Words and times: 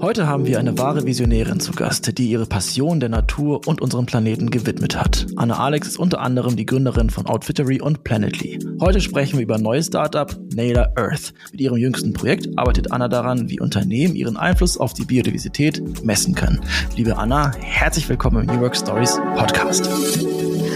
Heute 0.00 0.26
haben 0.26 0.46
wir 0.46 0.58
eine 0.58 0.78
wahre 0.78 1.06
Visionärin 1.06 1.60
zu 1.60 1.72
Gast, 1.72 2.18
die 2.18 2.30
ihre 2.30 2.46
Passion 2.46 3.00
der 3.00 3.08
Natur 3.08 3.60
und 3.66 3.80
unserem 3.80 4.06
Planeten 4.06 4.50
gewidmet 4.50 4.98
hat. 4.98 5.26
Anna 5.36 5.58
Alex 5.58 5.88
ist 5.88 5.98
unter 5.98 6.20
anderem 6.20 6.56
die 6.56 6.66
Gründerin 6.66 7.10
von 7.10 7.26
Outfittery 7.26 7.80
und 7.80 8.04
Planetly. 8.04 8.58
Heute 8.80 9.00
sprechen 9.00 9.38
wir 9.38 9.44
über 9.44 9.56
ein 9.56 9.62
neues 9.62 9.86
Startup, 9.86 10.34
Naylor 10.54 10.92
Earth. 10.96 11.32
Mit 11.52 11.60
ihrem 11.60 11.76
jüngsten 11.76 12.12
Projekt 12.12 12.48
arbeitet 12.56 12.92
Anna 12.92 13.08
daran, 13.08 13.48
wie 13.48 13.60
Unternehmen 13.60 14.16
ihren 14.16 14.36
Einfluss 14.36 14.76
auf 14.76 14.92
die 14.92 15.04
Biodiversität 15.04 16.04
messen 16.04 16.34
können. 16.34 16.60
Liebe 16.96 17.16
Anna, 17.16 17.52
herzlich 17.60 18.08
willkommen 18.08 18.48
im 18.48 18.54
New 18.54 18.60
Work 18.60 18.76
Stories 18.76 19.20
Podcast. 19.36 19.88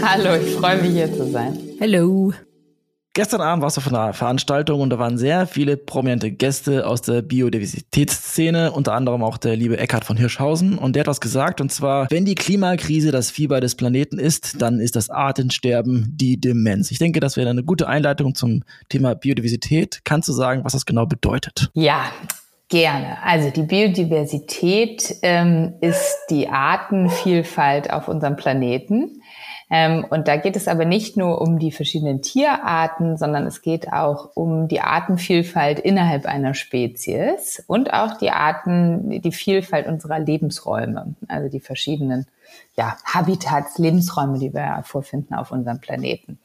Hallo, 0.03 0.35
ich 0.35 0.55
freue 0.55 0.81
mich 0.81 0.91
hier 0.91 1.11
zu 1.13 1.29
sein. 1.31 1.57
Hallo. 1.79 2.33
Gestern 3.17 3.39
Abend 3.39 3.63
warst 3.63 3.77
du 3.77 3.81
von 3.81 3.95
einer 3.95 4.11
Veranstaltung 4.11 4.81
und 4.81 4.89
da 4.89 4.99
waren 4.99 5.17
sehr 5.17 5.47
viele 5.47 5.77
prominente 5.77 6.31
Gäste 6.31 6.85
aus 6.85 7.01
der 7.01 7.21
Biodiversitätsszene, 7.21 8.73
unter 8.73 8.91
anderem 8.91 9.23
auch 9.23 9.37
der 9.37 9.55
liebe 9.55 9.77
Eckhard 9.77 10.03
von 10.03 10.17
Hirschhausen. 10.17 10.77
Und 10.77 10.97
der 10.97 10.99
hat 10.99 11.07
was 11.07 11.21
gesagt, 11.21 11.61
und 11.61 11.71
zwar, 11.71 12.11
wenn 12.11 12.25
die 12.25 12.35
Klimakrise 12.35 13.13
das 13.13 13.31
Fieber 13.31 13.61
des 13.61 13.75
Planeten 13.75 14.19
ist, 14.19 14.61
dann 14.61 14.81
ist 14.81 14.97
das 14.97 15.09
Artensterben 15.09 16.11
die 16.17 16.41
Demenz. 16.41 16.91
Ich 16.91 16.99
denke, 16.99 17.21
das 17.21 17.37
wäre 17.37 17.49
eine 17.49 17.63
gute 17.63 17.87
Einleitung 17.87 18.35
zum 18.35 18.63
Thema 18.89 19.15
Biodiversität. 19.15 20.01
Kannst 20.03 20.27
du 20.27 20.33
sagen, 20.33 20.65
was 20.65 20.73
das 20.73 20.85
genau 20.85 21.05
bedeutet? 21.05 21.69
Ja, 21.73 22.11
Gerne. 22.67 23.21
Also 23.23 23.51
die 23.51 23.61
Biodiversität 23.61 25.17
ähm, 25.21 25.75
ist 25.81 26.17
die 26.31 26.49
Artenvielfalt 26.49 27.93
auf 27.93 28.07
unserem 28.07 28.35
Planeten. 28.35 29.21
Ähm, 29.69 30.05
und 30.09 30.27
da 30.27 30.37
geht 30.37 30.55
es 30.55 30.67
aber 30.67 30.85
nicht 30.85 31.17
nur 31.17 31.41
um 31.41 31.57
die 31.57 31.71
verschiedenen 31.71 32.21
Tierarten, 32.21 33.17
sondern 33.17 33.47
es 33.47 33.61
geht 33.61 33.91
auch 33.91 34.29
um 34.35 34.67
die 34.67 34.81
Artenvielfalt 34.81 35.79
innerhalb 35.79 36.25
einer 36.25 36.53
Spezies 36.53 37.63
und 37.67 37.91
auch 37.93 38.17
die 38.17 38.29
Arten, 38.29 39.21
die 39.21 39.31
Vielfalt 39.31 39.87
unserer 39.87 40.19
Lebensräume, 40.19 41.15
also 41.27 41.49
die 41.49 41.59
verschiedenen 41.59 42.27
ja, 42.77 42.97
Habitats, 43.05 43.77
Lebensräume, 43.77 44.39
die 44.39 44.53
wir 44.53 44.81
vorfinden 44.85 45.33
auf 45.33 45.51
unserem 45.51 45.79
Planeten. 45.79 46.39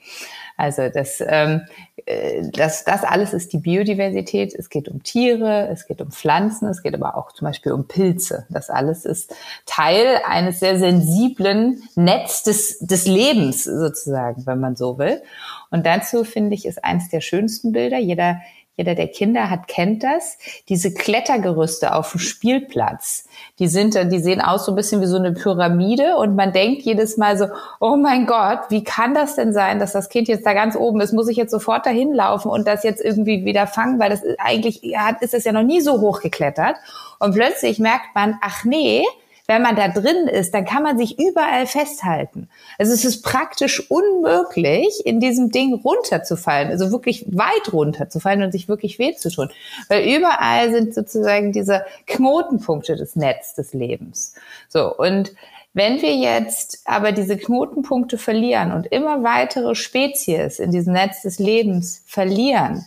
Also 0.57 0.89
das, 0.89 1.23
ähm, 1.27 1.63
äh, 2.07 2.49
das, 2.53 2.85
das 2.85 3.03
alles 3.03 3.33
ist 3.33 3.53
die 3.53 3.59
Biodiversität. 3.59 4.55
Es 4.55 4.69
geht 4.69 4.89
um 4.89 5.03
Tiere, 5.03 5.69
es 5.69 5.87
geht 5.87 6.01
um 6.01 6.13
Pflanzen, 6.13 6.69
es 6.69 6.83
geht 6.83 6.95
aber 6.95 7.17
auch 7.17 7.33
zum 7.33 7.47
Beispiel 7.47 7.73
um 7.73 7.89
Pilze. 7.89 8.47
Das 8.49 8.71
alles 8.71 9.05
ist 9.05 9.35
Teil 9.67 10.21
eines 10.27 10.61
sehr 10.61 10.79
sensiblen 10.79 11.83
Netz 11.97 12.43
des, 12.45 12.79
des 12.79 13.07
Lebens 13.11 13.65
sozusagen, 13.65 14.47
wenn 14.47 14.61
man 14.61 14.77
so 14.77 14.99
will. 14.99 15.23
Und 15.71 15.87
dazu 15.87 16.25
finde 16.25 16.55
ich, 16.55 16.67
ist 16.67 16.83
eins 16.85 17.09
der 17.11 17.21
schönsten 17.21 17.73
Bilder. 17.73 17.99
Jeder 17.99 18.41
jeder, 18.81 18.95
der 18.95 19.09
Kinder 19.09 19.51
hat, 19.51 19.69
kennt 19.69 20.03
das. 20.03 20.39
Diese 20.71 20.95
Klettergerüste 20.95 21.95
auf 21.95 22.13
dem 22.13 22.19
Spielplatz, 22.19 23.27
die 23.59 23.69
sind, 23.69 23.95
die 24.11 24.21
sehen 24.21 24.41
aus 24.41 24.65
so 24.65 24.73
ein 24.73 24.75
bisschen 24.75 25.03
wie 25.03 25.07
so 25.07 25.19
eine 25.19 25.33
Pyramide 25.33 26.17
und 26.17 26.35
man 26.35 26.55
denkt 26.55 26.81
jedes 26.81 27.19
Mal 27.19 27.37
so, 27.37 27.49
oh 27.79 27.97
mein 27.97 28.25
Gott, 28.25 28.61
wie 28.71 28.83
kann 28.83 29.13
das 29.13 29.35
denn 29.35 29.53
sein, 29.53 29.81
dass 29.81 29.93
das 29.93 30.09
Kind 30.09 30.29
jetzt 30.29 30.47
da 30.47 30.55
ganz 30.55 30.77
oben 30.77 31.03
ist? 31.03 31.13
Muss 31.13 31.29
ich 31.29 31.37
jetzt 31.37 31.51
sofort 31.51 31.85
dahin 31.85 32.15
laufen 32.15 32.51
und 32.51 32.67
das 32.67 32.83
jetzt 32.83 33.05
irgendwie 33.05 33.45
wieder 33.45 33.67
fangen? 33.67 33.99
Weil 33.99 34.09
das 34.09 34.23
eigentlich, 34.39 34.83
ist 35.21 35.35
es 35.35 35.45
ja 35.45 35.53
noch 35.53 35.63
nie 35.63 35.83
so 35.83 36.01
hoch 36.01 36.23
geklettert. 36.23 36.77
Und 37.19 37.35
plötzlich 37.35 37.81
merkt 37.81 38.15
man, 38.15 38.39
ach 38.41 38.65
nee, 38.65 39.05
wenn 39.51 39.63
man 39.63 39.75
da 39.75 39.89
drin 39.89 40.29
ist, 40.29 40.55
dann 40.55 40.65
kann 40.65 40.85
man 40.85 40.97
sich 40.97 41.19
überall 41.19 41.67
festhalten. 41.67 42.49
Also 42.79 42.93
es 42.93 43.05
ist 43.05 43.23
praktisch 43.23 43.91
unmöglich, 43.91 45.05
in 45.05 45.19
diesem 45.19 45.51
Ding 45.51 45.75
runterzufallen, 45.75 46.71
also 46.71 46.93
wirklich 46.93 47.27
weit 47.37 47.73
runterzufallen 47.73 48.45
und 48.45 48.53
sich 48.53 48.69
wirklich 48.69 49.01
weh 49.01 49.13
zu 49.17 49.29
tun. 49.29 49.51
Weil 49.89 50.07
überall 50.09 50.71
sind 50.71 50.95
sozusagen 50.95 51.51
diese 51.51 51.85
Knotenpunkte 52.07 52.95
des 52.95 53.17
Netz 53.17 53.57
des 53.57 53.73
Lebens. 53.73 54.37
So, 54.69 54.97
und 54.97 55.33
wenn 55.75 56.01
wir 56.01 56.15
jetzt 56.15 56.83
aber 56.85 57.11
diese 57.11 57.37
Knotenpunkte 57.37 58.19
verlieren 58.19 58.71
und 58.71 58.87
immer 58.87 59.25
weitere 59.25 59.75
Spezies 59.75 60.61
in 60.61 60.71
diesem 60.71 60.93
Netz 60.93 61.23
des 61.23 61.41
Lebens 61.41 62.05
verlieren, 62.07 62.87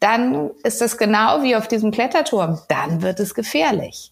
dann 0.00 0.52
ist 0.62 0.80
das 0.80 0.96
genau 0.96 1.42
wie 1.42 1.54
auf 1.54 1.68
diesem 1.68 1.90
Kletterturm. 1.90 2.60
Dann 2.68 3.02
wird 3.02 3.20
es 3.20 3.34
gefährlich. 3.34 4.10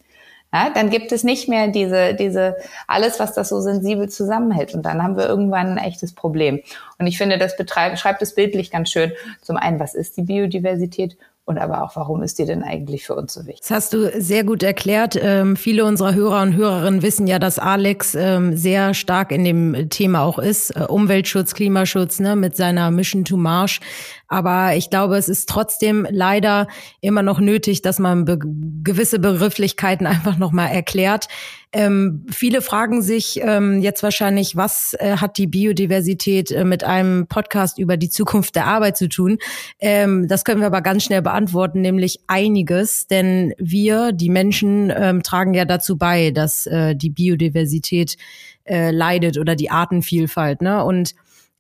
Ja, 0.53 0.71
dann 0.71 0.91
gibt 0.91 1.13
es 1.13 1.25
nicht 1.25 1.49
mehr 1.49 1.69
diese, 1.69 2.15
diese, 2.15 2.57
alles, 2.87 3.21
was 3.21 3.35
das 3.35 3.49
so 3.49 3.61
sensibel 3.61 4.09
zusammenhält. 4.09 4.75
Und 4.75 4.83
dann 4.85 5.03
haben 5.03 5.17
wir 5.17 5.29
irgendwann 5.29 5.79
ein 5.79 5.85
echtes 5.85 6.15
Problem. 6.15 6.61
Und 6.99 7.07
ich 7.07 7.19
finde, 7.19 7.39
das 7.39 7.57
betreibt, 7.57 7.99
schreibt 7.99 8.23
es 8.23 8.35
bildlich 8.35 8.71
ganz 8.71 8.91
schön. 8.91 9.13
Zum 9.43 9.57
einen, 9.57 9.81
was 9.81 9.95
ist 9.95 10.17
die 10.17 10.23
Biodiversität? 10.23 11.17
und 11.47 11.59
aber 11.59 11.85
auch, 11.85 11.95
warum 11.95 12.25
ist 12.25 12.41
die 12.41 12.45
denn 12.45 12.65
eigentlich 12.65 13.07
für 13.07 13.15
uns 13.15 13.33
so 13.33 13.47
wichtig? 13.47 13.61
Das 13.61 13.71
hast 13.71 13.93
du 13.93 14.21
sehr 14.21 14.43
gut 14.43 14.65
erklärt. 14.65 15.17
Ähm, 15.21 15.55
viele 15.55 15.85
unserer 15.85 16.13
Hörer 16.13 16.43
und 16.43 16.57
Hörerinnen 16.57 17.03
wissen 17.03 17.29
ja, 17.29 17.39
dass 17.39 17.61
Alex 17.61 18.17
ähm, 18.17 18.57
sehr 18.57 18.95
stark 18.95 19.31
in 19.31 19.45
dem 19.45 19.89
Thema 19.89 20.23
auch 20.23 20.41
ist. 20.41 20.71
Äh, 20.71 20.87
Umweltschutz, 20.89 21.55
Klimaschutz, 21.55 22.19
ne, 22.19 22.35
mit 22.35 22.57
seiner 22.57 22.91
Mission 22.91 23.25
to 23.25 23.37
Marsh. 23.37 23.81
Aber 24.29 24.75
ich 24.77 24.91
glaube, 24.91 25.17
es 25.17 25.29
ist 25.29 25.49
trotzdem 25.49 26.07
leider 26.11 26.67
immer 27.01 27.23
noch 27.23 27.41
nötig, 27.41 27.83
dass 27.83 27.99
man 27.99 28.25
be 28.25 28.39
gewisse 28.39 29.19
Begrifflichkeiten 29.19 30.07
einfach 30.07 30.39
nochmal 30.39 30.71
erklärt. 30.71 31.29
Ähm, 31.73 32.25
viele 32.31 32.63
fragen 32.63 33.03
sich 33.03 33.41
ähm, 33.43 33.83
jetzt 33.83 34.03
wahrscheinlich, 34.03 34.57
was 34.57 34.95
äh, 34.99 35.17
hat 35.19 35.37
die 35.37 35.47
Biodiversität 35.47 36.51
äh, 36.51 36.65
mit 36.65 36.85
einem 36.85 37.27
Podcast 37.27 37.79
über 37.79 37.97
die 37.97 38.09
Zukunft 38.09 38.57
der 38.57 38.67
Arbeit 38.67 38.97
zu 38.97 39.09
tun? 39.09 39.39
Ähm, 39.79 40.27
das 40.29 40.45
können 40.45 40.61
wir 40.61 40.69
aber 40.69 40.81
ganz 40.81 41.05
schnell 41.05 41.23
beantworten, 41.23 41.81
nämlich 41.83 42.21
einiges, 42.29 43.09
denn 43.09 43.53
wir, 43.59 44.13
die 44.13 44.31
Menschen, 44.31 44.93
ähm, 44.97 45.23
tragen 45.23 45.55
ja 45.55 45.65
dazu 45.65 45.99
bei, 45.99 46.31
dass 46.31 46.67
äh, 46.67 46.95
die 46.95 47.11
Biodiversität 47.11 48.17
äh, 48.65 48.91
leidet 48.91 49.37
oder 49.37 49.55
die 49.55 49.71
Artenvielfalt. 49.71 50.63
Ne? 50.63 50.83
Und 50.83 51.15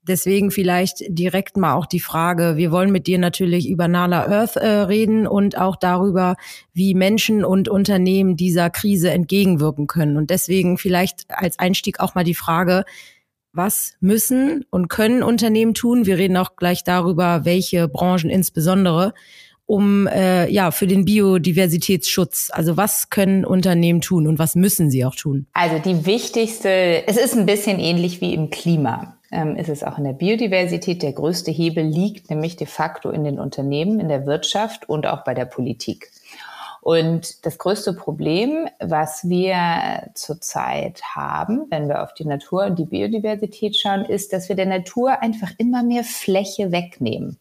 Deswegen 0.08 0.52
vielleicht 0.52 1.02
direkt 1.08 1.56
mal 1.56 1.74
auch 1.74 1.86
die 1.86 2.00
Frage, 2.00 2.56
wir 2.56 2.70
wollen 2.70 2.92
mit 2.92 3.08
dir 3.08 3.18
natürlich 3.18 3.68
über 3.68 3.88
Nala 3.88 4.28
Earth 4.28 4.56
äh, 4.56 4.66
reden 4.66 5.26
und 5.26 5.58
auch 5.58 5.74
darüber, 5.74 6.36
wie 6.72 6.94
Menschen 6.94 7.44
und 7.44 7.68
Unternehmen 7.68 8.36
dieser 8.36 8.70
Krise 8.70 9.10
entgegenwirken 9.10 9.88
können. 9.88 10.16
Und 10.16 10.30
deswegen 10.30 10.78
vielleicht 10.78 11.24
als 11.28 11.58
Einstieg 11.58 11.98
auch 11.98 12.14
mal 12.14 12.24
die 12.24 12.34
Frage, 12.34 12.84
was 13.52 13.94
müssen 14.00 14.64
und 14.70 14.88
können 14.88 15.22
Unternehmen 15.22 15.74
tun? 15.74 16.06
Wir 16.06 16.18
reden 16.18 16.36
auch 16.36 16.56
gleich 16.56 16.84
darüber, 16.84 17.44
welche 17.44 17.88
Branchen 17.88 18.30
insbesondere, 18.30 19.14
um 19.64 20.06
äh, 20.06 20.48
ja 20.50 20.70
für 20.70 20.86
den 20.86 21.04
Biodiversitätsschutz. 21.04 22.50
Also 22.52 22.76
was 22.76 23.10
können 23.10 23.44
Unternehmen 23.44 24.02
tun 24.02 24.28
und 24.28 24.38
was 24.38 24.54
müssen 24.54 24.90
sie 24.90 25.04
auch 25.04 25.16
tun? 25.16 25.46
Also 25.54 25.78
die 25.78 26.06
wichtigste, 26.06 26.68
es 27.08 27.16
ist 27.16 27.34
ein 27.34 27.46
bisschen 27.46 27.80
ähnlich 27.80 28.20
wie 28.20 28.34
im 28.34 28.50
Klima 28.50 29.15
ähm, 29.36 29.56
ist 29.56 29.68
es 29.68 29.84
auch 29.84 29.98
in 29.98 30.04
der 30.04 30.14
Biodiversität. 30.14 31.02
Der 31.02 31.12
größte 31.12 31.50
Hebel 31.50 31.84
liegt 31.84 32.30
nämlich 32.30 32.56
de 32.56 32.66
facto 32.66 33.10
in 33.10 33.22
den 33.22 33.38
Unternehmen, 33.38 34.00
in 34.00 34.08
der 34.08 34.26
Wirtschaft 34.26 34.88
und 34.88 35.06
auch 35.06 35.24
bei 35.24 35.34
der 35.34 35.44
Politik. 35.44 36.10
Und 36.80 37.44
das 37.44 37.58
größte 37.58 37.92
Problem, 37.92 38.68
was 38.80 39.28
wir 39.28 40.08
zurzeit 40.14 41.02
haben, 41.14 41.66
wenn 41.68 41.88
wir 41.88 42.02
auf 42.02 42.14
die 42.14 42.24
Natur 42.24 42.64
und 42.64 42.78
die 42.78 42.84
Biodiversität 42.84 43.76
schauen, 43.76 44.04
ist, 44.04 44.32
dass 44.32 44.48
wir 44.48 44.56
der 44.56 44.66
Natur 44.66 45.20
einfach 45.20 45.50
immer 45.58 45.82
mehr 45.82 46.04
Fläche 46.04 46.72
wegnehmen. 46.72 47.38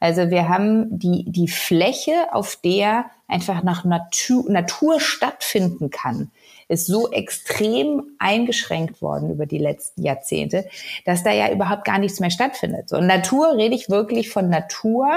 Also 0.00 0.30
wir 0.30 0.48
haben 0.48 0.98
die, 0.98 1.24
die 1.28 1.48
Fläche, 1.48 2.32
auf 2.32 2.56
der 2.56 3.06
einfach 3.26 3.62
nach 3.62 3.84
Natur, 3.84 4.50
Natur 4.50 5.00
stattfinden 5.00 5.90
kann, 5.90 6.30
ist 6.68 6.86
so 6.86 7.10
extrem 7.10 8.02
eingeschränkt 8.18 9.02
worden 9.02 9.30
über 9.30 9.46
die 9.46 9.58
letzten 9.58 10.02
Jahrzehnte, 10.02 10.66
dass 11.04 11.24
da 11.24 11.32
ja 11.32 11.50
überhaupt 11.50 11.84
gar 11.84 11.98
nichts 11.98 12.20
mehr 12.20 12.30
stattfindet. 12.30 12.88
So 12.88 13.00
Natur 13.00 13.56
rede 13.56 13.74
ich 13.74 13.90
wirklich 13.90 14.30
von 14.30 14.48
Natur, 14.48 15.08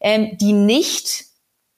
ähm, 0.00 0.38
die 0.40 0.52
nicht 0.52 1.24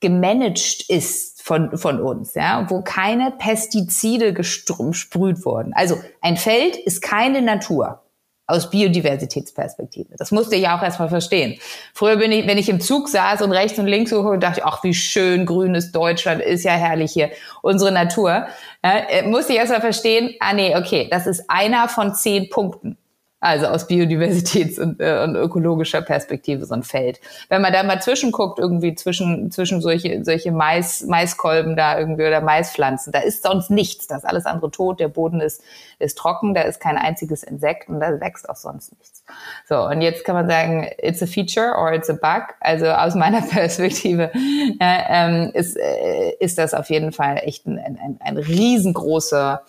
gemanagt 0.00 0.84
ist 0.88 1.42
von, 1.42 1.76
von 1.76 2.00
uns, 2.00 2.34
ja, 2.34 2.66
wo 2.68 2.82
keine 2.82 3.32
Pestizide 3.32 4.32
gesprüht 4.32 5.44
wurden. 5.44 5.72
Also 5.72 5.98
ein 6.20 6.36
Feld 6.36 6.76
ist 6.76 7.02
keine 7.02 7.42
Natur 7.42 8.02
aus 8.48 8.70
Biodiversitätsperspektive. 8.70 10.14
Das 10.16 10.32
musste 10.32 10.56
ich 10.56 10.62
ja 10.62 10.76
auch 10.76 10.82
erstmal 10.82 11.10
verstehen. 11.10 11.60
Früher 11.92 12.16
bin 12.16 12.32
ich, 12.32 12.46
wenn 12.46 12.56
ich 12.56 12.68
im 12.70 12.80
Zug 12.80 13.08
saß 13.08 13.42
und 13.42 13.52
rechts 13.52 13.78
und 13.78 13.86
links 13.86 14.10
guckte, 14.10 14.38
dachte 14.38 14.60
ich, 14.60 14.66
ach, 14.66 14.82
wie 14.82 14.94
schön 14.94 15.44
grünes 15.44 15.92
Deutschland 15.92 16.40
ist 16.40 16.64
ja 16.64 16.72
herrlich 16.72 17.12
hier, 17.12 17.30
unsere 17.62 17.92
Natur. 17.92 18.46
Ja, 18.82 18.98
äh, 19.10 19.28
musste 19.28 19.52
ich 19.52 19.58
erstmal 19.58 19.82
verstehen, 19.82 20.34
ah 20.40 20.54
nee, 20.54 20.74
okay, 20.74 21.08
das 21.10 21.26
ist 21.26 21.44
einer 21.48 21.88
von 21.88 22.14
zehn 22.14 22.48
Punkten. 22.48 22.96
Also 23.40 23.66
aus 23.66 23.88
Biodiversitäts- 23.88 24.80
und, 24.80 25.00
äh, 25.00 25.22
und, 25.22 25.36
ökologischer 25.36 26.02
Perspektive 26.02 26.66
so 26.66 26.74
ein 26.74 26.82
Feld. 26.82 27.20
Wenn 27.48 27.62
man 27.62 27.72
da 27.72 27.84
mal 27.84 28.02
zwischenguckt, 28.02 28.58
irgendwie 28.58 28.96
zwischen, 28.96 29.52
zwischen 29.52 29.80
solche, 29.80 30.24
solche 30.24 30.50
Mais, 30.50 31.04
Maiskolben 31.04 31.76
da 31.76 31.98
irgendwie 32.00 32.26
oder 32.26 32.40
Maispflanzen, 32.40 33.12
da 33.12 33.20
ist 33.20 33.44
sonst 33.44 33.70
nichts. 33.70 34.08
Da 34.08 34.16
ist 34.16 34.24
alles 34.24 34.44
andere 34.44 34.72
tot, 34.72 34.98
der 34.98 35.06
Boden 35.06 35.40
ist, 35.40 35.62
ist 36.00 36.18
trocken, 36.18 36.52
da 36.52 36.62
ist 36.62 36.80
kein 36.80 36.96
einziges 36.96 37.44
Insekt 37.44 37.88
und 37.88 38.00
da 38.00 38.20
wächst 38.20 38.48
auch 38.50 38.56
sonst 38.56 38.98
nichts. 38.98 39.22
So, 39.68 39.86
und 39.86 40.00
jetzt 40.00 40.24
kann 40.24 40.34
man 40.34 40.48
sagen, 40.48 40.88
it's 40.98 41.22
a 41.22 41.26
feature 41.26 41.76
or 41.76 41.92
it's 41.92 42.10
a 42.10 42.14
bug. 42.14 42.54
Also 42.58 42.86
aus 42.86 43.14
meiner 43.14 43.42
Perspektive 43.48 44.32
äh, 44.34 45.02
ähm, 45.08 45.50
ist, 45.54 45.76
äh, 45.76 46.32
ist 46.40 46.58
das 46.58 46.74
auf 46.74 46.90
jeden 46.90 47.12
Fall 47.12 47.40
echt 47.44 47.66
ein, 47.66 47.78
ein, 47.78 48.18
ein 48.20 48.36
riesengroßer 48.36 49.62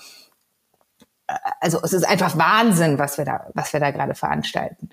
also 1.60 1.80
es 1.84 1.94
ist 1.94 2.08
einfach 2.08 2.38
Wahnsinn, 2.38 3.00
was 3.00 3.18
wir 3.18 3.26
da, 3.26 3.48
was 3.54 3.74
wir 3.74 3.80
da 3.80 3.92
gerade 3.92 4.16
veranstalten. 4.16 4.90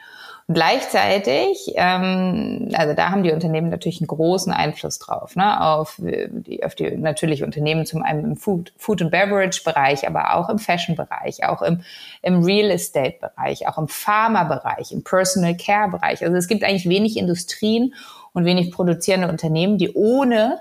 Und 0.48 0.54
gleichzeitig, 0.54 1.72
ähm, 1.74 2.68
also 2.74 2.94
da 2.94 3.10
haben 3.10 3.24
die 3.24 3.32
Unternehmen 3.32 3.68
natürlich 3.68 4.00
einen 4.00 4.06
großen 4.06 4.52
Einfluss 4.52 5.00
drauf, 5.00 5.34
ne, 5.34 5.60
auf 5.60 6.00
die, 6.00 6.62
auf 6.62 6.76
die 6.76 6.96
natürlich 6.96 7.42
Unternehmen 7.42 7.84
zum 7.84 8.02
einen 8.02 8.24
im 8.24 8.36
Food, 8.36 8.72
Food 8.76 9.02
and 9.02 9.10
Beverage 9.10 9.64
Bereich, 9.64 10.06
aber 10.06 10.36
auch 10.36 10.48
im 10.48 10.60
Fashion 10.60 10.94
Bereich, 10.94 11.44
auch 11.44 11.62
im, 11.62 11.82
im 12.22 12.44
Real 12.44 12.70
Estate 12.70 13.16
Bereich, 13.20 13.66
auch 13.66 13.76
im 13.76 13.88
Pharma 13.88 14.44
Bereich, 14.44 14.92
im 14.92 15.02
Personal 15.02 15.56
Care 15.56 15.88
Bereich. 15.88 16.24
Also 16.24 16.36
es 16.36 16.46
gibt 16.46 16.62
eigentlich 16.62 16.88
wenig 16.88 17.16
Industrien 17.16 17.94
und 18.32 18.44
wenig 18.44 18.70
produzierende 18.70 19.28
Unternehmen, 19.28 19.78
die 19.78 19.94
ohne 19.94 20.60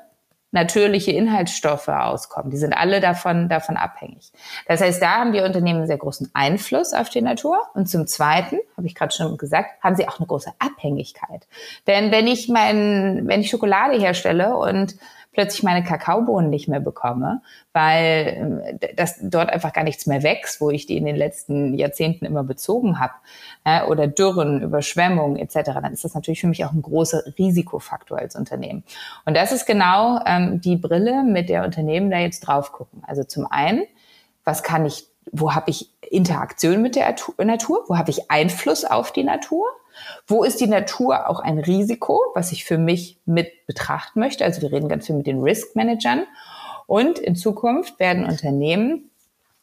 natürliche 0.55 1.11
Inhaltsstoffe 1.11 1.89
auskommen. 1.89 2.49
Die 2.49 2.57
sind 2.57 2.73
alle 2.73 3.01
davon, 3.01 3.49
davon 3.49 3.75
abhängig. 3.75 4.31
Das 4.67 4.81
heißt, 4.81 5.01
da 5.01 5.17
haben 5.17 5.33
die 5.33 5.41
Unternehmen 5.41 5.79
einen 5.79 5.87
sehr 5.87 5.97
großen 5.97 6.31
Einfluss 6.33 6.93
auf 6.93 7.09
die 7.09 7.21
Natur. 7.21 7.59
Und 7.73 7.87
zum 7.87 8.07
Zweiten, 8.07 8.57
habe 8.77 8.87
ich 8.87 8.95
gerade 8.95 9.13
schon 9.13 9.37
gesagt, 9.37 9.83
haben 9.83 9.95
sie 9.95 10.07
auch 10.07 10.17
eine 10.17 10.27
große 10.27 10.51
Abhängigkeit. 10.57 11.45
Denn 11.87 12.11
wenn 12.11 12.25
ich 12.25 12.47
mein, 12.47 13.27
wenn 13.27 13.41
ich 13.41 13.49
Schokolade 13.49 13.99
herstelle 13.99 14.55
und 14.55 14.95
plötzlich 15.35 15.63
meine 15.63 15.83
Kakaobohnen 15.83 16.49
nicht 16.49 16.67
mehr 16.67 16.79
bekomme, 16.79 17.41
weil 17.73 18.77
äh, 18.81 18.95
das 18.95 19.19
dort 19.21 19.49
einfach 19.49 19.73
gar 19.73 19.83
nichts 19.83 20.07
mehr 20.07 20.23
wächst, 20.23 20.59
wo 20.59 20.71
ich 20.71 20.87
die 20.87 20.97
in 20.97 21.05
den 21.05 21.15
letzten 21.15 21.75
Jahrzehnten 21.75 22.25
immer 22.25 22.43
bezogen 22.43 22.99
habe, 22.99 23.13
äh, 23.63 23.83
oder 23.83 24.07
Dürren, 24.07 24.61
Überschwemmungen 24.61 25.37
etc., 25.37 25.71
dann 25.73 25.93
ist 25.93 26.03
das 26.03 26.15
natürlich 26.15 26.41
für 26.41 26.47
mich 26.47 26.65
auch 26.65 26.71
ein 26.71 26.81
großer 26.81 27.21
Risikofaktor 27.37 28.17
als 28.17 28.35
Unternehmen. 28.35 28.83
Und 29.25 29.35
das 29.37 29.51
ist 29.51 29.65
genau 29.65 30.19
ähm, 30.25 30.61
die 30.61 30.77
Brille, 30.77 31.23
mit 31.23 31.49
der 31.49 31.63
Unternehmen 31.63 32.09
da 32.09 32.17
jetzt 32.17 32.41
drauf 32.41 32.71
gucken. 32.71 33.03
Also 33.05 33.23
zum 33.23 33.45
einen, 33.51 33.83
was 34.43 34.63
kann 34.63 34.85
ich, 34.85 35.07
wo 35.31 35.53
habe 35.53 35.69
ich 35.69 35.91
Interaktion 36.01 36.81
mit 36.81 36.95
der 36.95 37.13
Natur, 37.37 37.83
wo 37.87 37.97
habe 37.97 38.11
ich 38.11 38.31
Einfluss 38.31 38.85
auf 38.85 39.11
die 39.11 39.23
Natur? 39.23 39.65
Wo 40.27 40.43
ist 40.43 40.59
die 40.59 40.67
Natur 40.67 41.29
auch 41.29 41.39
ein 41.39 41.59
Risiko, 41.59 42.21
was 42.33 42.51
ich 42.51 42.65
für 42.65 42.77
mich 42.77 43.19
mit 43.25 43.65
betrachten 43.67 44.19
möchte? 44.19 44.43
Also 44.43 44.61
wir 44.61 44.71
reden 44.71 44.89
ganz 44.89 45.07
viel 45.07 45.15
mit 45.15 45.27
den 45.27 45.41
Risk 45.41 45.75
Managern. 45.75 46.23
Und 46.87 47.19
in 47.19 47.35
Zukunft 47.35 47.99
werden 47.99 48.25
Unternehmen 48.25 49.09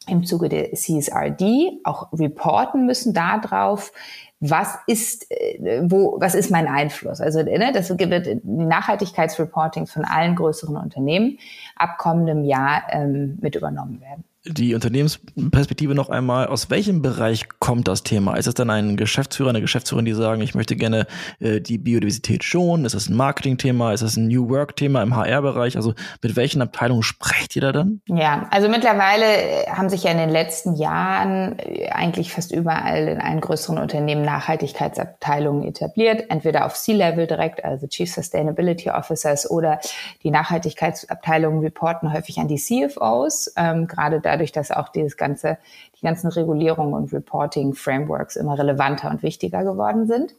im 0.08 0.24
Zuge 0.24 0.48
der 0.48 0.72
CSRD 0.72 1.80
auch 1.84 2.12
reporten 2.12 2.86
müssen 2.86 3.14
darauf, 3.14 3.92
was 4.40 4.76
ist, 4.88 5.30
äh, 5.30 5.82
wo, 5.84 6.16
was 6.20 6.34
ist 6.34 6.50
mein 6.50 6.66
Einfluss? 6.66 7.20
Also, 7.20 7.44
ne, 7.44 7.70
das 7.72 7.88
wird 7.90 8.00
die 8.00 8.40
Nachhaltigkeitsreportings 8.42 9.92
von 9.92 10.04
allen 10.04 10.34
größeren 10.34 10.76
Unternehmen 10.76 11.38
ab 11.76 11.96
kommendem 11.98 12.42
Jahr 12.42 12.82
ähm, 12.90 13.38
mit 13.40 13.54
übernommen 13.54 14.00
werden 14.00 14.24
die 14.44 14.74
Unternehmensperspektive 14.74 15.94
noch 15.94 16.10
einmal. 16.10 16.48
Aus 16.48 16.68
welchem 16.68 17.00
Bereich 17.00 17.48
kommt 17.60 17.86
das 17.86 18.02
Thema? 18.02 18.34
Ist 18.34 18.48
es 18.48 18.54
dann 18.54 18.70
ein 18.70 18.96
Geschäftsführer, 18.96 19.50
eine 19.50 19.60
Geschäftsführerin, 19.60 20.04
die 20.04 20.14
sagen, 20.14 20.42
ich 20.42 20.56
möchte 20.56 20.74
gerne 20.74 21.06
äh, 21.38 21.60
die 21.60 21.78
Biodiversität 21.78 22.42
schonen? 22.42 22.84
Ist 22.84 22.94
es 22.94 23.08
ein 23.08 23.16
Marketing-Thema? 23.16 23.92
Ist 23.92 24.02
es 24.02 24.16
ein 24.16 24.26
New 24.26 24.48
Work-Thema 24.48 25.02
im 25.02 25.14
HR-Bereich? 25.14 25.76
Also 25.76 25.94
mit 26.22 26.34
welchen 26.34 26.60
Abteilungen 26.60 27.04
sprecht 27.04 27.54
ihr 27.54 27.62
da 27.62 27.70
dann? 27.70 28.00
Ja, 28.06 28.48
also 28.50 28.68
mittlerweile 28.68 29.26
haben 29.70 29.88
sich 29.88 30.02
ja 30.02 30.10
in 30.10 30.18
den 30.18 30.30
letzten 30.30 30.74
Jahren 30.74 31.56
äh, 31.60 31.90
eigentlich 31.90 32.32
fast 32.32 32.50
überall 32.50 33.06
in 33.06 33.20
allen 33.20 33.40
größeren 33.40 33.78
Unternehmen 33.78 34.22
Nachhaltigkeitsabteilungen 34.22 35.62
etabliert. 35.62 36.24
Entweder 36.30 36.66
auf 36.66 36.74
C-Level 36.74 37.28
direkt, 37.28 37.64
also 37.64 37.86
Chief 37.86 38.12
Sustainability 38.12 38.90
Officers 38.90 39.48
oder 39.48 39.78
die 40.24 40.32
Nachhaltigkeitsabteilungen 40.32 41.60
reporten 41.60 42.12
häufig 42.12 42.38
an 42.40 42.48
die 42.48 42.56
CFOs, 42.56 43.52
ähm, 43.56 43.86
gerade 43.86 44.20
da 44.20 44.31
dadurch, 44.32 44.50
dass 44.50 44.70
auch 44.70 44.88
dieses 44.88 45.16
ganze, 45.16 45.58
die 46.00 46.06
ganzen 46.06 46.28
Regulierungen 46.28 46.94
und 46.94 47.12
Reporting-Frameworks 47.12 48.36
immer 48.36 48.58
relevanter 48.58 49.10
und 49.10 49.22
wichtiger 49.22 49.62
geworden 49.62 50.06
sind. 50.06 50.34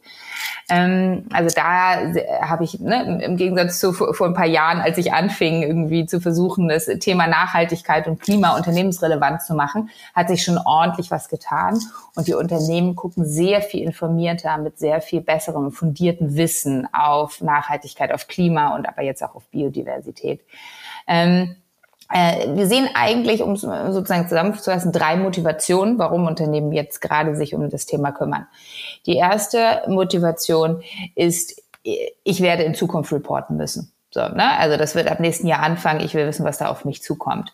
Ähm, 0.68 1.26
also 1.32 1.54
da 1.54 2.12
habe 2.42 2.64
ich 2.64 2.80
ne, 2.80 3.22
im 3.22 3.36
Gegensatz 3.36 3.78
zu 3.78 3.92
vor, 3.92 4.14
vor, 4.14 4.26
ein 4.26 4.34
paar 4.34 4.46
Jahren, 4.46 4.80
als 4.80 4.98
ich 4.98 5.12
anfing, 5.12 5.62
irgendwie 5.62 6.06
zu 6.06 6.20
versuchen, 6.20 6.68
das 6.68 6.86
Thema 6.86 7.26
Nachhaltigkeit 7.26 8.08
und 8.08 8.20
Klima 8.20 8.56
unternehmensrelevant 8.56 9.42
zu 9.42 9.54
machen, 9.54 9.90
hat 10.14 10.28
sich 10.28 10.42
schon 10.42 10.58
ordentlich 10.58 11.10
was 11.10 11.28
getan. 11.28 11.78
Und 12.16 12.26
die 12.26 12.34
Unternehmen 12.34 12.96
gucken 12.96 13.24
sehr 13.24 13.62
viel 13.62 13.84
informierter, 13.84 14.58
mit 14.58 14.78
sehr 14.78 15.00
viel 15.00 15.20
besserem, 15.20 15.70
fundierten 15.70 16.34
Wissen 16.34 16.88
auf 16.92 17.40
Nachhaltigkeit, 17.40 18.12
auf 18.12 18.26
Klima 18.26 18.74
und 18.74 18.88
aber 18.88 19.02
jetzt 19.02 19.22
auch 19.22 19.36
auf 19.36 19.44
Biodiversität. 19.50 20.40
Ähm, 21.06 21.56
äh, 21.56 21.63
wir 22.14 22.66
sehen 22.66 22.88
eigentlich, 22.94 23.42
um 23.42 23.52
es 23.52 23.62
sozusagen 23.62 24.28
zusammenzufassen, 24.28 24.92
drei 24.92 25.16
Motivationen, 25.16 25.98
warum 25.98 26.26
Unternehmen 26.26 26.72
jetzt 26.72 27.00
gerade 27.00 27.34
sich 27.34 27.54
um 27.54 27.70
das 27.70 27.86
Thema 27.86 28.12
kümmern. 28.12 28.46
Die 29.06 29.16
erste 29.16 29.82
Motivation 29.88 30.82
ist, 31.16 31.60
ich 31.82 32.40
werde 32.40 32.62
in 32.62 32.74
Zukunft 32.74 33.12
reporten 33.12 33.56
müssen. 33.56 33.90
So, 34.14 34.20
ne? 34.20 34.56
Also 34.60 34.76
das 34.76 34.94
wird 34.94 35.10
ab 35.10 35.18
nächsten 35.18 35.48
Jahr 35.48 35.64
anfangen. 35.64 35.98
Ich 35.98 36.14
will 36.14 36.24
wissen, 36.24 36.44
was 36.44 36.58
da 36.58 36.68
auf 36.68 36.84
mich 36.84 37.02
zukommt. 37.02 37.52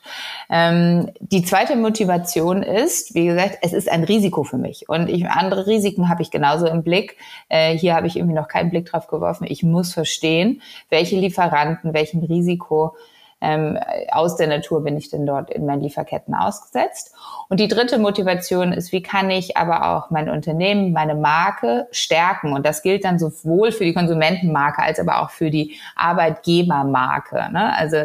Ähm, 0.51 1.09
die 1.21 1.43
zweite 1.43 1.75
Motivation 1.75 2.63
ist, 2.63 3.15
wie 3.15 3.25
gesagt, 3.25 3.61
es 3.63 3.73
ist 3.73 3.91
ein 3.91 4.05
Risiko 4.05 4.45
für 4.45 4.59
mich. 4.59 4.87
Und 4.87 5.09
ich, 5.09 5.27
andere 5.27 5.67
Risiken 5.67 6.11
habe 6.11 6.21
ich 6.21 6.31
genauso 6.31 6.67
im 6.67 6.83
Blick. 6.83 7.17
Äh, 7.49 7.79
hier 7.79 7.95
habe 7.95 8.09
ich 8.09 8.17
irgendwie 8.17 8.35
noch 8.35 8.47
keinen 8.47 8.69
Blick 8.69 8.85
drauf 8.85 9.07
geworfen. 9.07 9.47
Ich 9.49 9.63
muss 9.63 9.95
verstehen, 9.95 10.61
welche 10.91 11.17
Lieferanten, 11.17 11.95
welchem 11.95 12.23
Risiko 12.23 12.95
ähm, 13.41 13.79
aus 14.11 14.37
der 14.37 14.49
Natur 14.49 14.85
bin 14.85 14.97
ich 14.97 15.09
denn 15.09 15.25
dort 15.25 15.51
in 15.51 15.65
meinen 15.65 15.81
Lieferketten 15.81 16.35
ausgesetzt. 16.35 17.15
Und 17.49 17.59
die 17.59 17.69
dritte 17.69 17.99
Motivation 17.99 18.73
ist, 18.73 18.93
wie 18.93 19.03
kann 19.03 19.31
ich 19.31 19.57
aber 19.57 19.97
auch 19.97 20.11
mein 20.11 20.29
Unternehmen, 20.29 20.93
meine 20.93 21.15
Marke 21.15 21.89
stärken? 21.91 22.53
Und 22.53 22.67
das 22.67 22.83
gilt 22.83 23.05
dann 23.05 23.19
sowohl 23.19 23.73
für 23.73 23.85
die 23.85 23.95
Konsumentenmarke 23.95 24.83
als 24.83 25.01
aber 25.01 25.23
auch 25.23 25.31
für 25.31 25.51
die 25.51 25.77
Arbeitgebermarke. 25.97 27.51
Ne? 27.53 27.75
Also 27.77 27.97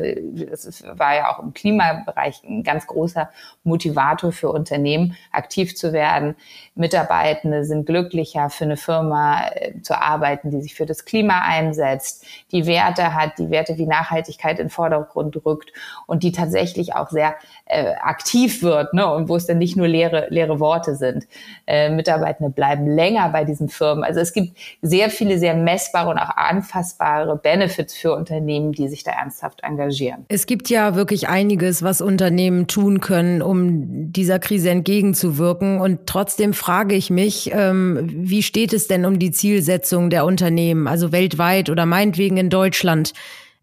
das 0.50 0.84
war 0.98 1.16
ja 1.16 1.32
auch 1.32 1.40
im 1.40 1.54
Klimabereich 1.54 2.42
ein 2.44 2.64
ganz 2.64 2.88
großer 2.88 3.30
Motivator 3.64 4.32
für 4.32 4.50
Unternehmen, 4.50 5.16
aktiv 5.32 5.76
zu 5.76 5.92
werden. 5.92 6.36
Mitarbeitende 6.76 7.66
sind 7.66 7.86
glücklicher, 7.86 8.50
für 8.50 8.66
eine 8.66 8.78
Firma 8.78 9.48
äh, 9.50 9.82
zu 9.82 10.00
arbeiten, 10.00 10.50
die 10.52 10.62
sich 10.62 10.76
für 10.76 10.86
das 10.86 11.06
Klima 11.06 11.42
einsetzt, 11.42 12.26
die 12.52 12.66
Werte 12.66 13.14
hat, 13.14 13.38
die 13.38 13.50
Werte 13.50 13.78
wie 13.78 13.86
Nachhaltigkeit 13.86 14.60
in 14.60 14.70
Vordergrund 14.70 15.25
rückt 15.46 15.72
und 16.08 16.24
die 16.24 16.32
tatsächlich 16.32 16.96
auch 16.96 17.10
sehr 17.10 17.36
äh, 17.66 17.94
aktiv 18.02 18.62
wird 18.62 18.94
ne? 18.94 19.12
und 19.12 19.30
wo 19.30 19.36
es 19.36 19.46
dann 19.46 19.58
nicht 19.58 19.76
nur 19.76 19.88
leere, 19.88 20.28
leere 20.30 20.60
Worte 20.60 20.96
sind. 20.96 21.28
Äh, 21.68 21.90
Mitarbeitende 21.90 22.52
bleiben 22.52 22.88
länger 22.88 23.30
bei 23.30 23.44
diesen 23.44 23.70
Firmen. 23.70 24.04
Also 24.04 24.20
es 24.20 24.34
gibt 24.34 24.58
sehr 24.82 25.10
viele 25.10 25.40
sehr 25.40 25.56
messbare 25.56 26.10
und 26.10 26.18
auch 26.18 26.36
anfassbare 26.36 27.38
Benefits 27.38 27.96
für 27.96 28.16
Unternehmen, 28.16 28.72
die 28.72 28.88
sich 28.88 29.04
da 29.04 29.12
ernsthaft 29.12 29.64
engagieren. 29.64 30.26
Es 30.28 30.46
gibt 30.46 30.70
ja 30.70 30.96
wirklich 30.96 31.28
einiges, 31.28 31.84
was 31.84 32.02
Unternehmen 32.02 32.68
tun 32.68 33.00
können, 33.00 33.42
um 33.42 34.12
dieser 34.12 34.40
Krise 34.40 34.70
entgegenzuwirken. 34.70 35.80
Und 35.80 36.08
trotzdem 36.08 36.54
frage 36.54 36.96
ich 36.96 37.10
mich, 37.10 37.52
ähm, 37.54 38.10
wie 38.14 38.44
steht 38.44 38.74
es 38.74 38.88
denn 38.88 39.06
um 39.06 39.20
die 39.20 39.32
Zielsetzung 39.32 40.10
der 40.10 40.26
Unternehmen, 40.26 40.88
also 40.88 41.12
weltweit 41.12 41.70
oder 41.70 41.86
meinetwegen 41.86 42.38
in 42.38 42.50
Deutschland? 42.50 43.14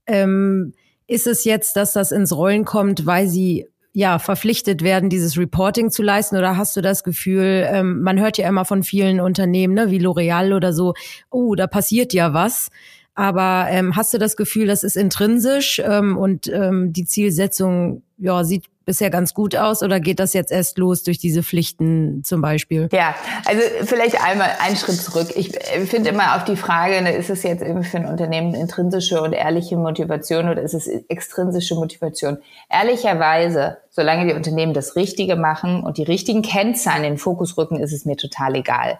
Ähm, 0.06 0.74
ist 1.06 1.26
es 1.26 1.44
jetzt, 1.44 1.76
dass 1.76 1.92
das 1.92 2.12
ins 2.12 2.34
Rollen 2.34 2.64
kommt, 2.64 3.06
weil 3.06 3.28
sie 3.28 3.66
ja 3.92 4.18
verpflichtet 4.18 4.82
werden, 4.82 5.10
dieses 5.10 5.36
Reporting 5.36 5.90
zu 5.90 6.02
leisten? 6.02 6.36
Oder 6.36 6.56
hast 6.56 6.76
du 6.76 6.80
das 6.80 7.04
Gefühl, 7.04 7.66
ähm, 7.68 8.00
man 8.02 8.18
hört 8.18 8.38
ja 8.38 8.48
immer 8.48 8.64
von 8.64 8.82
vielen 8.82 9.20
Unternehmen, 9.20 9.74
ne, 9.74 9.90
wie 9.90 9.98
L'Oreal 9.98 10.54
oder 10.54 10.72
so, 10.72 10.94
oh, 11.30 11.54
da 11.54 11.66
passiert 11.66 12.12
ja 12.12 12.32
was. 12.32 12.70
Aber 13.14 13.66
ähm, 13.68 13.94
hast 13.94 14.14
du 14.14 14.18
das 14.18 14.36
Gefühl, 14.36 14.66
das 14.66 14.84
ist 14.84 14.96
intrinsisch 14.96 15.82
ähm, 15.84 16.16
und 16.16 16.48
ähm, 16.48 16.94
die 16.94 17.04
Zielsetzung 17.04 18.02
ja, 18.16 18.42
sieht 18.44 18.64
bisher 18.84 19.10
ganz 19.10 19.34
gut 19.34 19.56
aus 19.56 19.82
oder 19.82 20.00
geht 20.00 20.18
das 20.18 20.32
jetzt 20.32 20.52
erst 20.52 20.78
los 20.78 21.02
durch 21.02 21.18
diese 21.18 21.42
Pflichten 21.42 22.22
zum 22.24 22.40
Beispiel? 22.40 22.88
Ja, 22.92 23.14
also 23.44 23.60
vielleicht 23.84 24.22
einmal 24.22 24.50
einen 24.60 24.76
Schritt 24.76 24.96
zurück. 24.96 25.28
Ich 25.34 25.52
finde 25.86 26.10
immer 26.10 26.36
auf 26.36 26.44
die 26.44 26.56
Frage, 26.56 27.02
ne, 27.02 27.12
ist 27.12 27.30
es 27.30 27.42
jetzt 27.42 27.62
irgendwie 27.62 27.88
für 27.88 27.98
ein 27.98 28.06
Unternehmen 28.06 28.54
intrinsische 28.54 29.22
und 29.22 29.32
ehrliche 29.32 29.76
Motivation 29.76 30.48
oder 30.48 30.62
ist 30.62 30.74
es 30.74 30.86
extrinsische 30.86 31.74
Motivation? 31.74 32.38
Ehrlicherweise, 32.70 33.78
solange 33.90 34.26
die 34.26 34.34
Unternehmen 34.34 34.74
das 34.74 34.96
Richtige 34.96 35.36
machen 35.36 35.82
und 35.82 35.98
die 35.98 36.02
richtigen 36.02 36.42
Kennzahlen 36.42 37.04
in 37.04 37.12
den 37.12 37.18
Fokus 37.18 37.56
rücken, 37.58 37.76
ist 37.76 37.92
es 37.92 38.04
mir 38.04 38.16
total 38.16 38.56
egal. 38.56 38.98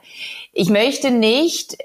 Ich 0.53 0.69
möchte 0.69 1.11
nicht 1.11 1.75
äh, 1.75 1.77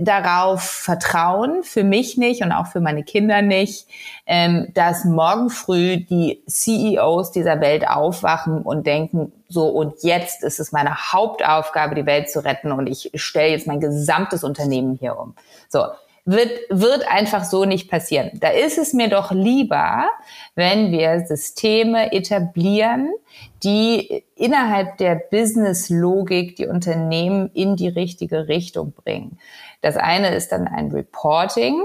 darauf 0.00 0.62
vertrauen, 0.62 1.62
für 1.62 1.84
mich 1.84 2.16
nicht 2.16 2.42
und 2.42 2.52
auch 2.52 2.66
für 2.66 2.80
meine 2.80 3.04
Kinder 3.04 3.42
nicht, 3.42 3.86
ähm, 4.26 4.68
dass 4.74 5.04
morgen 5.04 5.50
früh 5.50 5.98
die 5.98 6.42
CEOs 6.48 7.30
dieser 7.30 7.60
Welt 7.60 7.88
aufwachen 7.88 8.62
und 8.62 8.86
denken, 8.86 9.32
so 9.48 9.68
und 9.68 10.02
jetzt 10.02 10.42
ist 10.42 10.60
es 10.60 10.72
meine 10.72 11.12
Hauptaufgabe, 11.12 11.94
die 11.94 12.06
Welt 12.06 12.30
zu 12.30 12.44
retten 12.44 12.72
und 12.72 12.88
ich 12.88 13.10
stelle 13.14 13.50
jetzt 13.50 13.66
mein 13.66 13.80
gesamtes 13.80 14.44
Unternehmen 14.44 14.96
hier 14.98 15.18
um. 15.18 15.34
So, 15.68 15.84
wird, 16.30 16.60
wird 16.70 17.10
einfach 17.10 17.44
so 17.44 17.64
nicht 17.64 17.90
passieren. 17.90 18.30
Da 18.34 18.48
ist 18.48 18.78
es 18.78 18.92
mir 18.92 19.08
doch 19.08 19.32
lieber, 19.32 20.08
wenn 20.54 20.92
wir 20.92 21.26
Systeme 21.26 22.12
etablieren, 22.12 23.10
die 23.64 24.24
innerhalb 24.36 24.96
der 24.98 25.16
Business-Logik 25.16 26.56
die 26.56 26.66
Unternehmen 26.66 27.50
in 27.52 27.74
die 27.74 27.88
richtige 27.88 28.48
Richtung 28.48 28.92
bringen. 28.92 29.38
Das 29.82 29.96
eine 29.96 30.34
ist 30.34 30.52
dann 30.52 30.68
ein 30.68 30.90
Reporting, 30.90 31.80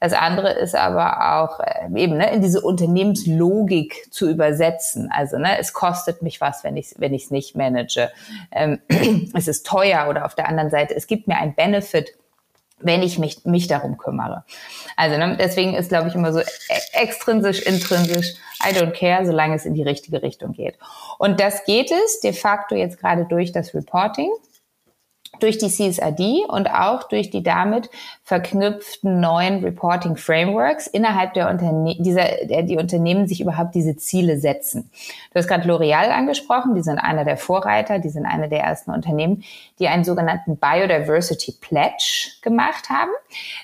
das 0.00 0.12
andere 0.12 0.50
ist 0.52 0.74
aber 0.74 1.40
auch 1.40 1.60
äh, 1.60 1.86
eben 1.94 2.16
ne, 2.16 2.32
in 2.32 2.42
diese 2.42 2.60
Unternehmenslogik 2.60 4.08
zu 4.12 4.28
übersetzen. 4.28 5.10
Also 5.14 5.38
ne, 5.38 5.58
es 5.58 5.72
kostet 5.72 6.22
mich 6.22 6.40
was, 6.40 6.64
wenn 6.64 6.76
ich 6.76 6.94
wenn 6.98 7.14
ich 7.14 7.24
es 7.24 7.30
nicht 7.30 7.56
manage. 7.56 8.10
Ähm, 8.50 8.80
es 9.34 9.46
ist 9.46 9.64
teuer 9.64 10.08
oder 10.10 10.26
auf 10.26 10.34
der 10.34 10.48
anderen 10.48 10.70
Seite 10.70 10.94
es 10.96 11.06
gibt 11.06 11.28
mir 11.28 11.36
ein 11.36 11.54
Benefit 11.54 12.16
wenn 12.78 13.02
ich 13.02 13.18
mich, 13.18 13.44
mich 13.44 13.68
darum 13.68 13.96
kümmere. 13.96 14.44
Also 14.96 15.16
ne, 15.16 15.36
deswegen 15.38 15.74
ist, 15.74 15.88
glaube 15.88 16.08
ich, 16.08 16.14
immer 16.14 16.32
so 16.32 16.40
e-, 16.40 16.44
extrinsisch, 16.92 17.62
intrinsisch, 17.62 18.34
I 18.62 18.74
don't 18.74 18.92
care, 18.92 19.24
solange 19.24 19.54
es 19.54 19.64
in 19.64 19.74
die 19.74 19.82
richtige 19.82 20.22
Richtung 20.22 20.52
geht. 20.52 20.76
Und 21.18 21.40
das 21.40 21.64
geht 21.64 21.90
es 21.90 22.20
de 22.20 22.32
facto 22.32 22.74
jetzt 22.74 22.98
gerade 22.98 23.24
durch 23.24 23.52
das 23.52 23.74
Reporting 23.74 24.30
durch 25.40 25.58
die 25.58 25.68
CSRD 25.68 26.44
und 26.48 26.70
auch 26.70 27.04
durch 27.04 27.30
die 27.30 27.42
damit 27.42 27.90
verknüpften 28.24 29.20
neuen 29.20 29.62
Reporting 29.62 30.16
Frameworks 30.16 30.86
innerhalb 30.86 31.34
der 31.34 31.50
Unterne 31.50 31.96
dieser, 31.98 32.46
der 32.46 32.62
die 32.62 32.76
Unternehmen 32.76 33.26
sich 33.28 33.40
überhaupt 33.40 33.74
diese 33.74 33.96
Ziele 33.96 34.38
setzen. 34.38 34.90
Du 35.32 35.38
hast 35.38 35.48
gerade 35.48 35.68
L'Oreal 35.68 36.10
angesprochen, 36.10 36.74
die 36.74 36.82
sind 36.82 36.98
einer 36.98 37.24
der 37.24 37.36
Vorreiter, 37.36 37.98
die 37.98 38.08
sind 38.08 38.26
einer 38.26 38.48
der 38.48 38.60
ersten 38.60 38.90
Unternehmen, 38.90 39.44
die 39.78 39.88
einen 39.88 40.04
sogenannten 40.04 40.56
Biodiversity 40.56 41.52
Pledge 41.60 42.30
gemacht 42.42 42.90
haben. 42.90 43.12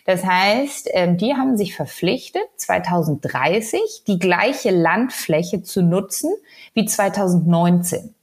Das 0.07 0.25
heißt, 0.25 0.91
ähm, 0.93 1.17
die 1.17 1.35
haben 1.35 1.57
sich 1.57 1.75
verpflichtet, 1.75 2.43
2030 2.57 4.05
die 4.07 4.19
gleiche 4.19 4.71
Landfläche 4.71 5.63
zu 5.63 5.83
nutzen 5.83 6.31
wie 6.75 6.85
2019. 6.85 8.15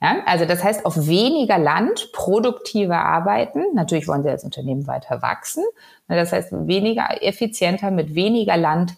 Ja, 0.00 0.18
also 0.26 0.44
das 0.44 0.62
heißt, 0.62 0.86
auf 0.86 1.08
weniger 1.08 1.58
Land 1.58 2.10
produktiver 2.12 2.98
arbeiten. 2.98 3.64
Natürlich 3.74 4.06
wollen 4.06 4.22
sie 4.22 4.30
als 4.30 4.44
Unternehmen 4.44 4.86
weiter 4.86 5.22
wachsen. 5.22 5.64
Das 6.06 6.32
heißt, 6.32 6.50
weniger 6.52 7.20
effizienter 7.20 7.90
mit 7.90 8.14
weniger 8.14 8.56
Land 8.56 8.94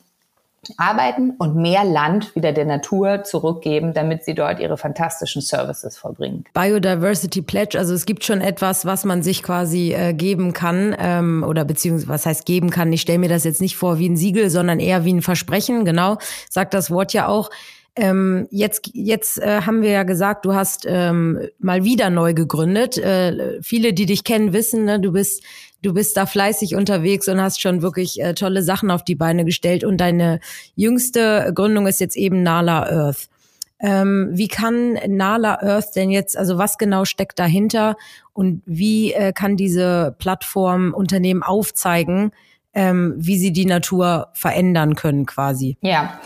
arbeiten 0.76 1.30
und 1.38 1.57
mehr 1.57 1.85
Land 1.85 2.35
wieder 2.37 2.52
der 2.52 2.66
Natur 2.66 3.25
zurückgeben, 3.25 3.95
damit 3.95 4.25
sie 4.25 4.35
dort 4.35 4.61
ihre 4.61 4.76
fantastischen 4.76 5.40
Services 5.40 5.97
vollbringen. 5.97 6.45
Biodiversity 6.52 7.40
Pledge, 7.40 7.78
also 7.78 7.95
es 7.95 8.04
gibt 8.04 8.25
schon 8.25 8.42
etwas, 8.42 8.85
was 8.85 9.04
man 9.07 9.23
sich 9.23 9.42
quasi 9.42 9.95
äh, 9.95 10.12
geben 10.12 10.52
kann 10.52 10.95
ähm, 10.99 11.45
oder 11.49 11.64
beziehungsweise 11.64 12.09
was 12.09 12.26
heißt 12.26 12.45
geben 12.45 12.71
kann. 12.71 12.92
Ich 12.92 13.00
stelle 13.00 13.19
mir 13.19 13.30
das 13.30 13.45
jetzt 13.45 13.62
nicht 13.62 13.76
vor 13.76 13.99
wie 13.99 14.09
ein 14.09 14.19
Siegel, 14.19 14.50
sondern 14.50 14.80
eher 14.80 15.04
wie 15.07 15.14
ein 15.14 15.23
Versprechen. 15.23 15.87
Genau, 15.87 16.19
sagt 16.50 16.75
das 16.75 16.90
Wort 16.90 17.14
ja 17.14 17.26
auch. 17.26 17.50
Ähm, 17.97 18.47
jetzt 18.50 18.90
jetzt 18.92 19.38
äh, 19.38 19.62
haben 19.62 19.82
wir 19.82 19.90
ja 19.90 20.04
gesagt, 20.04 20.44
du 20.44 20.54
hast 20.54 20.87
ähm, 20.88 21.40
mal 21.59 21.85
wieder 21.85 22.09
neu 22.09 22.35
gegründet. 22.35 22.99
Äh, 22.99 23.61
viele, 23.62 23.92
die 23.92 24.06
dich 24.06 24.25
kennen, 24.25 24.52
wissen, 24.52 24.85
ne, 24.85 25.00
du 25.00 25.12
bist 25.12 25.42
du 25.82 25.94
bist 25.94 26.16
da 26.16 26.26
fleißig 26.26 26.75
unterwegs 26.75 27.28
und 27.28 27.40
hast 27.40 27.61
schon 27.61 27.82
wirklich 27.82 28.20
äh, 28.20 28.35
tolle 28.35 28.62
Sachen 28.62 28.90
auf 28.90 29.04
die 29.04 29.14
Beine 29.14 29.44
gestellt. 29.44 29.85
Und 29.85 29.99
deine 29.99 30.40
jüngste 30.76 31.52
Gründung 31.54 31.87
ist 31.87 32.00
jetzt 32.00 32.16
eben 32.16 32.42
Nala 32.42 32.88
Earth. 32.90 33.28
Ähm, 33.80 34.28
wie 34.32 34.49
kann 34.49 34.99
Nala 35.09 35.62
Earth 35.62 35.97
denn 35.97 36.11
jetzt, 36.11 36.37
also 36.37 36.59
was 36.59 36.76
genau 36.76 37.06
steckt 37.06 37.38
dahinter 37.38 37.97
und 38.35 38.62
wie 38.66 39.14
äh, 39.14 39.32
kann 39.32 39.56
diese 39.56 40.14
Plattform 40.18 40.92
Unternehmen 40.92 41.42
aufzeigen, 41.42 42.32
ähm, 42.75 43.15
wie 43.17 43.39
sie 43.39 43.53
die 43.53 43.67
Natur 43.67 44.29
verändern 44.33 44.95
können 44.95 45.27
quasi? 45.27 45.77
Ja, 45.81 46.21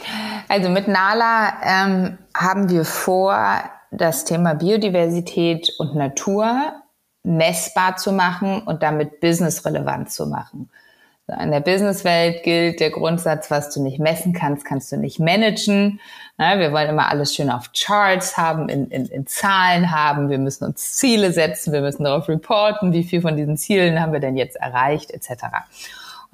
also 0.49 0.69
mit 0.69 0.89
Nala 0.89 1.55
ähm, 1.63 2.19
haben 2.35 2.69
wir 2.69 2.85
vor, 2.85 3.37
das 3.97 4.25
Thema 4.25 4.55
Biodiversität 4.55 5.73
und 5.79 5.95
Natur 5.95 6.73
messbar 7.23 7.97
zu 7.97 8.13
machen 8.13 8.63
und 8.63 8.83
damit 8.83 9.21
businessrelevant 9.21 10.11
zu 10.11 10.27
machen. 10.27 10.71
In 11.41 11.53
der 11.53 11.61
Businesswelt 11.61 12.43
gilt 12.43 12.81
der 12.81 12.91
Grundsatz, 12.91 13.51
was 13.51 13.73
du 13.73 13.83
nicht 13.83 13.99
messen 13.99 14.35
kannst, 14.35 14.67
kannst 14.67 14.93
du 14.93 14.99
nicht 14.99 15.19
managen. 15.19 16.01
Wir 16.37 16.71
wollen 16.71 16.91
immer 16.91 17.09
alles 17.09 17.35
schön 17.35 17.49
auf 17.49 17.71
Charts 17.73 18.37
haben, 18.37 18.69
in, 18.69 18.89
in, 18.89 19.07
in 19.07 19.27
Zahlen 19.27 19.91
haben. 19.91 20.29
Wir 20.29 20.37
müssen 20.37 20.65
uns 20.65 20.97
Ziele 20.97 21.33
setzen, 21.33 21.73
wir 21.73 21.81
müssen 21.81 22.05
darauf 22.05 22.29
reporten, 22.29 22.93
wie 22.93 23.05
viel 23.05 23.23
von 23.23 23.39
diesen 23.39 23.57
Zielen 23.57 24.03
haben 24.03 24.13
wir 24.13 24.21
denn 24.21 24.37
jetzt 24.37 24.57
erreicht, 24.57 25.13
etc. 25.13 25.45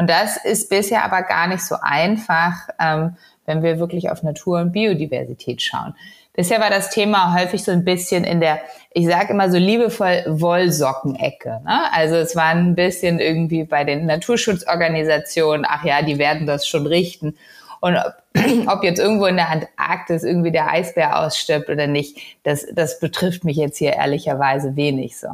Und 0.01 0.09
das 0.09 0.39
ist 0.39 0.71
bisher 0.71 1.05
aber 1.05 1.21
gar 1.25 1.47
nicht 1.47 1.63
so 1.63 1.77
einfach, 1.79 2.71
ähm, 2.81 3.19
wenn 3.45 3.63
wir 3.63 3.79
wirklich 3.79 4.11
auf 4.11 4.23
Natur 4.23 4.61
und 4.61 4.73
Biodiversität 4.73 5.61
schauen. 5.61 5.95
Bisher 6.33 6.59
war 6.59 6.71
das 6.71 6.89
Thema 6.89 7.35
häufig 7.39 7.63
so 7.63 7.71
ein 7.71 7.85
bisschen 7.85 8.25
in 8.25 8.41
der, 8.41 8.61
ich 8.95 9.05
sage 9.05 9.35
immer 9.35 9.51
so 9.51 9.59
liebevoll 9.59 10.25
Wollsockenecke. 10.27 11.61
Ne? 11.67 11.93
Also 11.93 12.15
es 12.15 12.35
war 12.35 12.47
ein 12.47 12.75
bisschen 12.75 13.19
irgendwie 13.19 13.65
bei 13.65 13.85
den 13.85 14.07
Naturschutzorganisationen, 14.07 15.67
ach 15.69 15.85
ja, 15.85 16.01
die 16.01 16.17
werden 16.17 16.47
das 16.47 16.67
schon 16.67 16.87
richten. 16.87 17.37
Und 17.81 17.97
ob, 17.97 18.15
ob 18.69 18.85
jetzt 18.85 18.99
irgendwo 18.99 19.27
in 19.27 19.37
der 19.37 19.51
Antarktis 19.51 20.23
irgendwie 20.23 20.53
der 20.53 20.71
Eisbär 20.71 21.19
ausstirbt 21.21 21.69
oder 21.69 21.87
nicht, 21.87 22.19
das, 22.43 22.67
das 22.73 23.01
betrifft 23.01 23.45
mich 23.45 23.57
jetzt 23.57 23.79
hier 23.79 23.95
ehrlicherweise 23.95 24.77
wenig 24.77 25.19
so. 25.19 25.29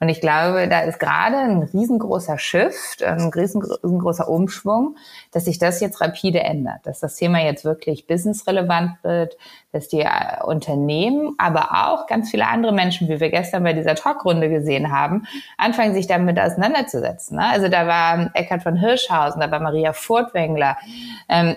Und 0.00 0.08
ich 0.08 0.20
glaube, 0.20 0.68
da 0.68 0.80
ist 0.80 1.00
gerade 1.00 1.38
ein 1.38 1.62
riesengroßer 1.62 2.38
Shift, 2.38 3.02
ein 3.02 3.30
riesengroßer 3.30 4.28
Umschwung, 4.28 4.96
dass 5.32 5.46
sich 5.46 5.58
das 5.58 5.80
jetzt 5.80 6.00
rapide 6.00 6.40
ändert, 6.40 6.86
dass 6.86 7.00
das 7.00 7.16
Thema 7.16 7.40
jetzt 7.40 7.64
wirklich 7.64 8.06
businessrelevant 8.06 8.92
wird, 9.02 9.36
dass 9.72 9.88
die 9.88 10.00
äh, 10.00 10.42
Unternehmen, 10.44 11.34
aber 11.38 11.88
auch 11.88 12.06
ganz 12.06 12.30
viele 12.30 12.46
andere 12.46 12.72
Menschen, 12.72 13.08
wie 13.08 13.18
wir 13.18 13.30
gestern 13.30 13.64
bei 13.64 13.72
dieser 13.72 13.96
Talkrunde 13.96 14.48
gesehen 14.48 14.92
haben, 14.92 15.26
anfangen, 15.56 15.94
sich 15.94 16.06
damit 16.06 16.38
auseinanderzusetzen. 16.38 17.36
Ne? 17.36 17.46
Also 17.46 17.68
da 17.68 17.88
war 17.88 18.30
Eckhard 18.34 18.62
von 18.62 18.76
Hirschhausen, 18.76 19.40
da 19.40 19.50
war 19.50 19.60
Maria 19.60 19.92
Furtwängler, 19.92 20.76
ähm, 21.28 21.56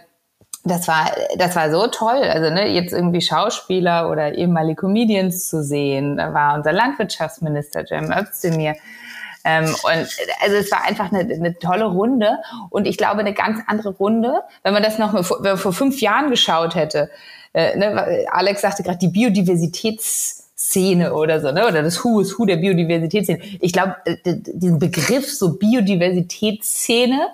das 0.64 0.88
war, 0.88 1.12
das 1.38 1.56
war 1.56 1.72
so 1.72 1.88
toll. 1.88 2.22
Also 2.24 2.52
ne, 2.52 2.70
jetzt 2.70 2.94
irgendwie 2.94 3.22
Schauspieler 3.22 4.10
oder 4.10 4.36
ehemalige 4.36 4.82
Comedians 4.82 5.50
zu 5.50 5.64
sehen. 5.64 6.18
Da 6.18 6.34
war 6.34 6.56
unser 6.56 6.72
Landwirtschaftsminister 6.72 7.86
Cem 7.86 8.12
Özdemir. 8.12 8.76
Ähm, 9.44 9.66
und 9.66 10.08
also 10.42 10.56
es 10.56 10.72
war 10.72 10.86
einfach 10.86 11.12
eine, 11.12 11.34
eine 11.34 11.58
tolle 11.58 11.86
Runde 11.86 12.38
und 12.70 12.86
ich 12.86 12.98
glaube 12.98 13.22
eine 13.22 13.34
ganz 13.34 13.60
andere 13.66 13.90
Runde, 13.90 14.44
wenn 14.62 14.74
man 14.74 14.84
das 14.84 15.00
noch 15.00 15.26
vor, 15.26 15.58
vor 15.58 15.74
fünf 15.74 16.00
Jahren 16.00 16.30
geschaut 16.30 16.76
hätte. 16.76 17.10
Äh, 17.54 17.76
ne, 17.76 18.28
Alex 18.32 18.62
sagte 18.62 18.84
gerade 18.84 19.00
die 19.00 19.08
Biodiversitätsszene 19.08 21.16
oder 21.16 21.42
so, 21.42 21.52
ne? 21.52 21.68
oder 21.68 21.82
das 21.82 22.04
Who 22.04 22.22
is 22.22 22.38
Who 22.38 22.46
der 22.46 22.58
Biodiversitätsszene. 22.58 23.40
Ich 23.62 23.74
glaube, 23.74 23.96
äh, 24.06 24.18
diesen 24.24 24.78
Begriff 24.78 25.34
so 25.34 25.58
Biodiversitätsszene 25.58 27.30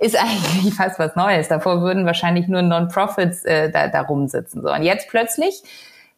ist 0.00 0.16
eigentlich 0.20 0.74
fast 0.74 0.98
was 0.98 1.16
Neues. 1.16 1.48
Davor 1.48 1.80
würden 1.80 2.06
wahrscheinlich 2.06 2.48
nur 2.48 2.62
Non-Profits 2.62 3.44
äh, 3.44 3.70
da, 3.70 3.88
da 3.88 4.02
rumsitzen. 4.02 4.62
So. 4.62 4.72
Und 4.72 4.82
jetzt 4.82 5.08
plötzlich 5.08 5.62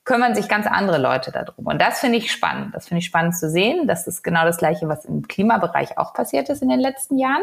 kümmern 0.05 0.35
sich 0.35 0.49
ganz 0.49 0.67
andere 0.67 0.99
Leute 0.99 1.31
darum. 1.31 1.67
Und 1.67 1.81
das 1.81 2.01
finde 2.01 2.19
ich 2.19 2.33
spannend. 2.33 2.75
Das 2.75 2.89
finde 2.89 3.01
ich 3.01 3.07
spannend 3.07 3.37
zu 3.37 3.51
sehen. 3.51 3.87
Das 3.87 4.07
ist 4.07 4.25
genau 4.25 4.45
das 4.45 4.57
Gleiche, 4.57 4.89
was 4.89 5.05
im 5.05 5.29
Klimabereich 5.29 5.99
auch 5.99 6.15
passiert 6.15 6.49
ist 6.49 6.63
in 6.63 6.69
den 6.69 6.81
letzten 6.81 7.19
Jahren. 7.19 7.43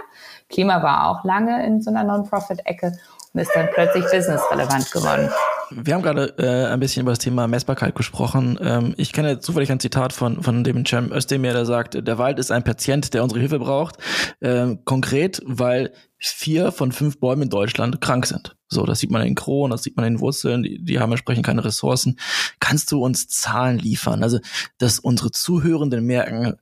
Klima 0.49 0.81
war 0.81 1.09
auch 1.09 1.23
lange 1.23 1.65
in 1.65 1.81
so 1.81 1.91
einer 1.91 2.03
Non-Profit-Ecke 2.03 2.97
und 3.33 3.39
ist 3.39 3.51
dann 3.55 3.69
plötzlich 3.73 4.03
businessrelevant 4.11 4.91
geworden. 4.91 5.29
Wir 5.71 5.93
haben 5.93 6.01
gerade 6.01 6.33
äh, 6.37 6.71
ein 6.71 6.79
bisschen 6.79 7.01
über 7.01 7.11
das 7.11 7.19
Thema 7.19 7.47
Messbarkeit 7.47 7.95
gesprochen. 7.95 8.57
Ähm, 8.61 8.93
ich 8.97 9.11
kenne 9.11 9.39
zufällig 9.39 9.71
ein 9.71 9.79
Zitat 9.79 10.13
von, 10.13 10.41
von 10.41 10.63
dem 10.63 10.85
Cem 10.85 11.11
Özdemir, 11.11 11.53
der 11.53 11.65
sagt, 11.65 11.95
der 11.95 12.17
Wald 12.17 12.39
ist 12.39 12.51
ein 12.51 12.63
Patient, 12.63 13.13
der 13.13 13.23
unsere 13.23 13.39
Hilfe 13.39 13.59
braucht. 13.59 13.97
Ähm, 14.41 14.83
konkret, 14.85 15.41
weil 15.45 15.91
vier 16.19 16.71
von 16.71 16.91
fünf 16.91 17.19
Bäumen 17.19 17.43
in 17.43 17.49
Deutschland 17.49 18.01
krank 18.01 18.25
sind. 18.25 18.55
So, 18.69 18.85
das 18.85 18.99
sieht 18.99 19.11
man 19.11 19.21
in 19.25 19.35
Kronen, 19.35 19.71
das 19.71 19.83
sieht 19.83 19.95
man 19.95 20.05
in 20.05 20.19
Wurzeln, 20.19 20.63
die, 20.63 20.83
die 20.83 20.99
haben 20.99 21.11
entsprechend 21.11 21.45
keine 21.45 21.63
Ressourcen. 21.63 22.19
Kannst 22.59 22.91
du 22.91 23.03
uns 23.03 23.27
Zahlen 23.27 23.77
liefern? 23.77 24.23
Also, 24.23 24.39
dass 24.77 24.99
unsere 24.99 25.31
Zuhörenden 25.31 26.05
merken, 26.05 26.55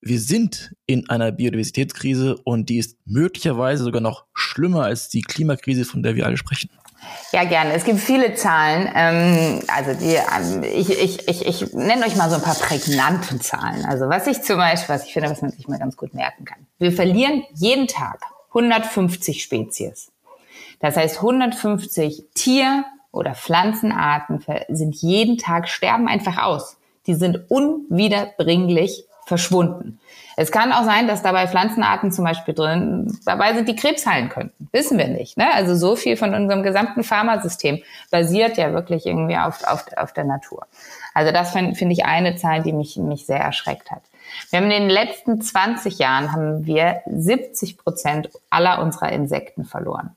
wir 0.00 0.20
sind 0.20 0.74
in 0.86 1.08
einer 1.10 1.32
Biodiversitätskrise 1.32 2.36
und 2.44 2.68
die 2.68 2.78
ist 2.78 2.96
möglicherweise 3.04 3.84
sogar 3.84 4.00
noch 4.00 4.24
schlimmer 4.32 4.84
als 4.84 5.08
die 5.08 5.22
Klimakrise, 5.22 5.84
von 5.84 6.02
der 6.02 6.14
wir 6.14 6.26
alle 6.26 6.36
sprechen. 6.36 6.70
Ja, 7.32 7.44
gerne. 7.44 7.72
Es 7.72 7.84
gibt 7.84 8.00
viele 8.00 8.34
Zahlen. 8.34 8.90
Ähm, 8.94 9.62
also 9.68 9.94
die, 9.94 10.14
ähm, 10.14 10.62
ich, 10.62 10.90
ich, 10.90 11.28
ich, 11.28 11.46
ich 11.46 11.72
nenne 11.72 12.04
euch 12.04 12.16
mal 12.16 12.28
so 12.28 12.36
ein 12.36 12.42
paar 12.42 12.56
prägnante 12.56 13.38
Zahlen. 13.38 13.84
Also 13.84 14.08
was 14.08 14.26
ich 14.26 14.42
zum 14.42 14.56
Beispiel, 14.56 14.94
was 14.94 15.04
ich 15.04 15.12
finde, 15.12 15.30
was 15.30 15.42
man 15.42 15.50
sich 15.50 15.68
mal 15.68 15.78
ganz 15.78 15.96
gut 15.96 16.14
merken 16.14 16.44
kann. 16.44 16.66
Wir 16.78 16.92
verlieren 16.92 17.44
jeden 17.54 17.86
Tag 17.86 18.20
150 18.48 19.42
Spezies. 19.42 20.10
Das 20.80 20.96
heißt, 20.96 21.16
150 21.16 22.24
Tier- 22.34 22.84
oder 23.12 23.34
Pflanzenarten 23.34 24.44
sind 24.68 24.96
jeden 24.96 25.38
Tag 25.38 25.68
sterben 25.68 26.08
einfach 26.08 26.42
aus. 26.42 26.76
Die 27.06 27.14
sind 27.14 27.50
unwiederbringlich 27.50 29.04
verschwunden. 29.26 30.00
Es 30.36 30.50
kann 30.50 30.72
auch 30.72 30.84
sein, 30.84 31.06
dass 31.06 31.22
dabei 31.22 31.46
Pflanzenarten 31.46 32.12
zum 32.12 32.24
Beispiel 32.24 32.54
drin 32.54 33.18
dabei 33.24 33.54
sind, 33.54 33.68
die 33.68 33.76
Krebs 33.76 34.06
heilen 34.06 34.28
könnten. 34.28 34.68
Wissen 34.72 34.96
wir 34.96 35.08
nicht. 35.08 35.36
Ne? 35.36 35.52
Also 35.52 35.74
so 35.74 35.96
viel 35.96 36.16
von 36.16 36.34
unserem 36.34 36.62
gesamten 36.62 37.02
Pharmasystem 37.02 37.82
basiert 38.10 38.56
ja 38.56 38.72
wirklich 38.72 39.06
irgendwie 39.06 39.36
auf, 39.36 39.62
auf, 39.64 39.84
auf 39.96 40.12
der 40.12 40.24
Natur. 40.24 40.66
Also 41.14 41.32
das 41.32 41.52
finde 41.52 41.74
find 41.74 41.92
ich 41.92 42.04
eine 42.04 42.36
Zahl, 42.36 42.62
die 42.62 42.72
mich, 42.72 42.96
mich 42.96 43.26
sehr 43.26 43.40
erschreckt 43.40 43.90
hat. 43.90 44.02
Wir 44.50 44.58
haben 44.60 44.70
in 44.70 44.82
den 44.82 44.90
letzten 44.90 45.40
20 45.40 45.98
Jahren 45.98 46.32
haben 46.32 46.64
wir 46.64 47.02
70 47.06 47.78
Prozent 47.78 48.30
aller 48.48 48.80
unserer 48.80 49.10
Insekten 49.12 49.64
verloren 49.64 50.16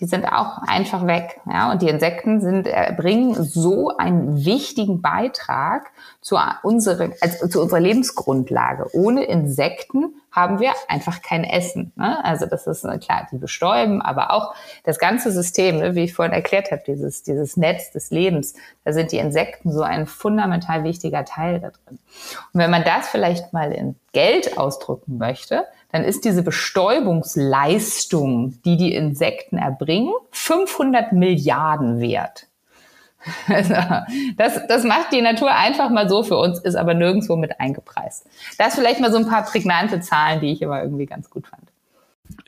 die 0.00 0.06
sind 0.06 0.24
auch 0.24 0.58
einfach 0.66 1.06
weg. 1.06 1.40
Ja, 1.46 1.70
und 1.70 1.82
die 1.82 1.88
Insekten 1.88 2.40
sind, 2.40 2.66
äh, 2.66 2.94
bringen 2.96 3.34
so 3.34 3.96
einen 3.96 4.44
wichtigen 4.44 5.02
Beitrag 5.02 5.90
zu, 6.22 6.38
unsere, 6.62 7.12
also 7.20 7.48
zu 7.48 7.60
unserer 7.60 7.80
Lebensgrundlage. 7.80 8.86
Ohne 8.94 9.24
Insekten 9.24 10.14
haben 10.32 10.58
wir 10.58 10.72
einfach 10.88 11.22
kein 11.22 11.44
Essen. 11.44 11.92
Ne? 11.96 12.24
Also 12.24 12.46
das 12.46 12.66
ist 12.66 12.84
äh, 12.84 12.98
klar, 12.98 13.26
die 13.30 13.36
bestäuben, 13.36 14.00
aber 14.00 14.32
auch 14.32 14.54
das 14.84 14.98
ganze 14.98 15.32
System, 15.32 15.78
ne, 15.78 15.94
wie 15.94 16.04
ich 16.04 16.14
vorhin 16.14 16.32
erklärt 16.32 16.70
habe, 16.70 16.82
dieses, 16.86 17.22
dieses 17.22 17.56
Netz 17.56 17.90
des 17.90 18.10
Lebens, 18.10 18.54
da 18.84 18.92
sind 18.92 19.12
die 19.12 19.18
Insekten 19.18 19.72
so 19.72 19.82
ein 19.82 20.06
fundamental 20.06 20.84
wichtiger 20.84 21.24
Teil 21.24 21.60
da 21.60 21.70
drin. 21.70 21.98
Und 22.52 22.60
wenn 22.60 22.70
man 22.70 22.84
das 22.84 23.08
vielleicht 23.08 23.52
mal 23.52 23.72
in 23.72 23.96
Geld 24.12 24.56
ausdrücken 24.56 25.18
möchte, 25.18 25.64
dann 25.92 26.04
ist 26.04 26.24
diese 26.24 26.42
Bestäubungsleistung, 26.42 28.60
die 28.64 28.76
die 28.76 28.94
Insekten 28.94 29.58
erbringen, 29.58 30.12
500 30.30 31.12
Milliarden 31.12 32.00
wert. 32.00 32.46
Also, 33.48 33.74
das, 34.38 34.66
das 34.66 34.84
macht 34.84 35.12
die 35.12 35.20
Natur 35.20 35.54
einfach 35.54 35.90
mal 35.90 36.08
so 36.08 36.22
für 36.22 36.38
uns, 36.38 36.58
ist 36.58 36.74
aber 36.74 36.94
nirgendwo 36.94 37.36
mit 37.36 37.60
eingepreist. 37.60 38.26
Das 38.56 38.76
vielleicht 38.76 39.00
mal 39.00 39.12
so 39.12 39.18
ein 39.18 39.28
paar 39.28 39.44
prägnante 39.44 40.00
Zahlen, 40.00 40.40
die 40.40 40.52
ich 40.52 40.64
aber 40.64 40.82
irgendwie 40.82 41.04
ganz 41.04 41.28
gut 41.28 41.46
fand. 41.46 41.69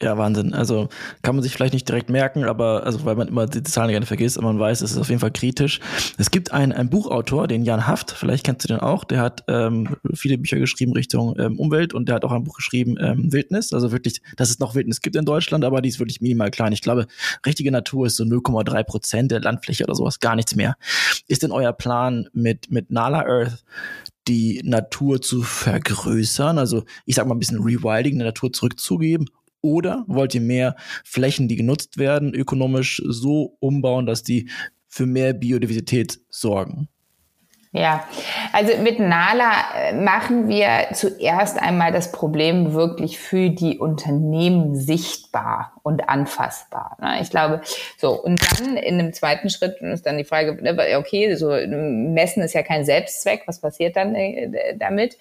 Ja, 0.00 0.18
Wahnsinn. 0.18 0.52
Also 0.54 0.88
kann 1.22 1.34
man 1.34 1.42
sich 1.42 1.52
vielleicht 1.52 1.74
nicht 1.74 1.88
direkt 1.88 2.10
merken, 2.10 2.44
aber 2.44 2.84
also 2.84 3.04
weil 3.04 3.16
man 3.16 3.28
immer 3.28 3.46
die 3.46 3.62
Zahlen 3.62 3.90
gerne 3.90 4.06
vergisst, 4.06 4.36
aber 4.38 4.48
man 4.48 4.58
weiß, 4.58 4.82
es 4.82 4.92
ist 4.92 4.98
auf 4.98 5.08
jeden 5.08 5.20
Fall 5.20 5.30
kritisch. 5.30 5.80
Es 6.18 6.30
gibt 6.30 6.52
einen, 6.52 6.72
einen 6.72 6.90
Buchautor, 6.90 7.46
den 7.46 7.62
Jan 7.64 7.86
Haft, 7.86 8.10
vielleicht 8.10 8.44
kennst 8.44 8.64
du 8.64 8.68
den 8.68 8.80
auch, 8.80 9.04
der 9.04 9.20
hat 9.20 9.44
ähm, 9.48 9.96
viele 10.12 10.38
Bücher 10.38 10.58
geschrieben 10.58 10.92
Richtung 10.92 11.38
ähm, 11.38 11.58
Umwelt 11.58 11.94
und 11.94 12.08
der 12.08 12.16
hat 12.16 12.24
auch 12.24 12.32
ein 12.32 12.44
Buch 12.44 12.56
geschrieben, 12.56 12.96
ähm, 13.00 13.32
Wildnis. 13.32 13.72
Also 13.72 13.92
wirklich, 13.92 14.22
dass 14.36 14.50
es 14.50 14.58
noch 14.58 14.74
Wildnis 14.74 15.00
gibt 15.00 15.16
in 15.16 15.24
Deutschland, 15.24 15.64
aber 15.64 15.82
die 15.82 15.88
ist 15.88 15.98
wirklich 15.98 16.20
minimal 16.20 16.50
klein. 16.50 16.72
Ich 16.72 16.82
glaube, 16.82 17.06
richtige 17.46 17.70
Natur 17.70 18.06
ist 18.06 18.16
so 18.16 18.24
0,3 18.24 18.82
Prozent 18.84 19.30
der 19.30 19.40
Landfläche 19.40 19.84
oder 19.84 19.94
sowas, 19.94 20.20
gar 20.20 20.36
nichts 20.36 20.56
mehr. 20.56 20.76
Ist 21.28 21.42
denn 21.42 21.52
euer 21.52 21.72
Plan 21.72 22.28
mit, 22.32 22.70
mit 22.70 22.90
Nala 22.90 23.24
Earth 23.26 23.64
die 24.28 24.60
Natur 24.64 25.20
zu 25.20 25.42
vergrößern, 25.42 26.58
also 26.58 26.84
ich 27.06 27.16
sag 27.16 27.26
mal 27.26 27.34
ein 27.34 27.40
bisschen 27.40 27.62
Rewilding 27.62 28.18
der 28.18 28.28
Natur 28.28 28.52
zurückzugeben 28.52 29.28
oder 29.62 30.04
wollt 30.08 30.34
ihr 30.34 30.40
mehr 30.40 30.76
Flächen, 31.04 31.48
die 31.48 31.56
genutzt 31.56 31.96
werden, 31.96 32.34
ökonomisch 32.34 33.02
so 33.06 33.56
umbauen, 33.60 34.04
dass 34.04 34.22
die 34.22 34.50
für 34.88 35.06
mehr 35.06 35.32
Biodiversität 35.32 36.20
sorgen? 36.28 36.88
Ja, 37.72 38.06
also 38.52 38.76
mit 38.82 38.98
Nala 38.98 39.52
äh, 39.74 39.92
machen 39.94 40.48
wir 40.48 40.88
zuerst 40.92 41.60
einmal 41.60 41.90
das 41.92 42.12
Problem 42.12 42.74
wirklich 42.74 43.18
für 43.18 43.50
die 43.50 43.78
Unternehmen 43.78 44.76
sichtbar 44.76 45.72
und 45.82 46.08
anfassbar. 46.08 46.96
Ne? 47.00 47.20
Ich 47.22 47.30
glaube, 47.30 47.62
so 47.96 48.12
und 48.12 48.40
dann 48.50 48.76
in 48.76 48.98
einem 48.98 49.12
zweiten 49.12 49.50
Schritt 49.50 49.80
ist 49.80 50.06
dann 50.06 50.18
die 50.18 50.24
Frage, 50.24 50.62
ne, 50.62 50.96
okay, 50.98 51.34
so 51.34 51.48
messen 51.66 52.42
ist 52.42 52.52
ja 52.52 52.62
kein 52.62 52.84
Selbstzweck, 52.84 53.42
was 53.46 53.60
passiert 53.60 53.96
dann 53.96 54.14
äh, 54.14 54.76
damit? 54.76 55.16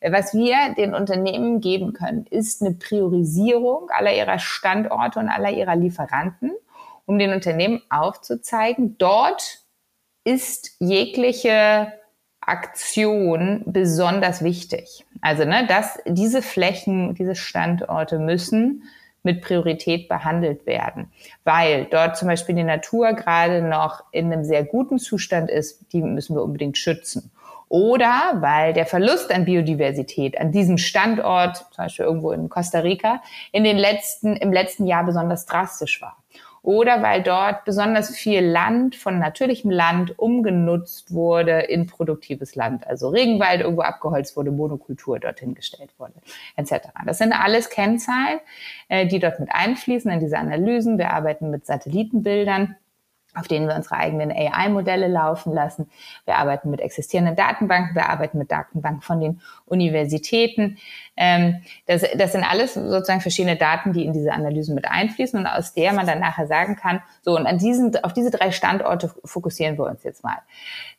Was 0.00 0.34
wir 0.34 0.74
den 0.76 0.94
Unternehmen 0.94 1.60
geben 1.60 1.92
können, 1.92 2.26
ist 2.28 2.62
eine 2.62 2.72
Priorisierung 2.72 3.90
aller 3.90 4.14
ihrer 4.14 4.38
Standorte 4.38 5.20
und 5.20 5.28
aller 5.28 5.50
ihrer 5.50 5.76
Lieferanten, 5.76 6.52
um 7.06 7.18
den 7.18 7.32
Unternehmen 7.32 7.82
aufzuzeigen, 7.88 8.96
dort 8.98 9.58
ist 10.24 10.76
jegliche 10.78 11.92
Aktion 12.52 13.62
besonders 13.66 14.44
wichtig. 14.44 15.06
Also, 15.22 15.44
ne, 15.44 15.66
dass 15.66 15.98
diese 16.06 16.42
Flächen, 16.42 17.14
diese 17.14 17.34
Standorte 17.34 18.18
müssen 18.18 18.84
mit 19.22 19.40
Priorität 19.40 20.08
behandelt 20.08 20.66
werden, 20.66 21.10
weil 21.44 21.86
dort 21.86 22.16
zum 22.16 22.28
Beispiel 22.28 22.56
die 22.56 22.64
Natur 22.64 23.14
gerade 23.14 23.62
noch 23.62 24.04
in 24.12 24.32
einem 24.32 24.44
sehr 24.44 24.64
guten 24.64 24.98
Zustand 24.98 25.48
ist, 25.48 25.92
die 25.92 26.02
müssen 26.02 26.36
wir 26.36 26.42
unbedingt 26.42 26.76
schützen 26.76 27.30
oder 27.72 28.34
weil 28.40 28.74
der 28.74 28.84
Verlust 28.84 29.32
an 29.32 29.46
Biodiversität 29.46 30.38
an 30.38 30.52
diesem 30.52 30.76
Standort, 30.76 31.56
zum 31.56 31.84
Beispiel 31.84 32.04
irgendwo 32.04 32.32
in 32.32 32.50
Costa 32.50 32.80
Rica, 32.80 33.22
in 33.50 33.64
den 33.64 33.78
letzten, 33.78 34.36
im 34.36 34.52
letzten 34.52 34.86
Jahr 34.86 35.04
besonders 35.04 35.46
drastisch 35.46 36.02
war. 36.02 36.21
Oder 36.62 37.02
weil 37.02 37.24
dort 37.24 37.64
besonders 37.64 38.14
viel 38.14 38.40
Land 38.40 38.94
von 38.94 39.18
natürlichem 39.18 39.70
Land 39.70 40.16
umgenutzt 40.16 41.12
wurde 41.12 41.58
in 41.62 41.88
produktives 41.88 42.54
Land. 42.54 42.86
Also 42.86 43.08
Regenwald 43.08 43.62
irgendwo 43.62 43.82
abgeholzt 43.82 44.36
wurde, 44.36 44.52
Monokultur 44.52 45.18
dorthin 45.18 45.54
gestellt 45.54 45.90
wurde, 45.98 46.14
etc. 46.56 46.88
Das 47.04 47.18
sind 47.18 47.32
alles 47.32 47.68
Kennzahlen, 47.68 48.38
äh, 48.88 49.08
die 49.08 49.18
dort 49.18 49.40
mit 49.40 49.48
einfließen 49.52 50.08
in 50.12 50.20
diese 50.20 50.38
Analysen. 50.38 50.98
Wir 50.98 51.12
arbeiten 51.12 51.50
mit 51.50 51.66
Satellitenbildern 51.66 52.76
auf 53.34 53.48
denen 53.48 53.66
wir 53.66 53.74
unsere 53.74 53.96
eigenen 53.96 54.30
AI-Modelle 54.30 55.08
laufen 55.08 55.52
lassen. 55.52 55.90
Wir 56.26 56.36
arbeiten 56.36 56.70
mit 56.70 56.80
existierenden 56.80 57.34
Datenbanken, 57.34 57.94
wir 57.94 58.10
arbeiten 58.10 58.38
mit 58.38 58.50
Datenbanken 58.50 59.00
von 59.00 59.20
den 59.20 59.40
Universitäten. 59.64 60.78
Ähm, 61.16 61.62
das, 61.86 62.04
das 62.16 62.32
sind 62.32 62.44
alles 62.44 62.74
sozusagen 62.74 63.20
verschiedene 63.20 63.56
Daten, 63.56 63.92
die 63.92 64.04
in 64.04 64.12
diese 64.12 64.32
Analysen 64.32 64.74
mit 64.74 64.86
einfließen 64.86 65.38
und 65.38 65.46
aus 65.46 65.72
der 65.72 65.92
man 65.92 66.06
dann 66.06 66.20
nachher 66.20 66.46
sagen 66.46 66.76
kann, 66.76 67.02
so 67.22 67.36
und 67.36 67.46
an 67.46 67.58
diesen, 67.58 67.96
auf 68.04 68.12
diese 68.12 68.30
drei 68.30 68.50
Standorte 68.50 69.10
fokussieren 69.24 69.78
wir 69.78 69.86
uns 69.86 70.04
jetzt 70.04 70.22
mal. 70.22 70.38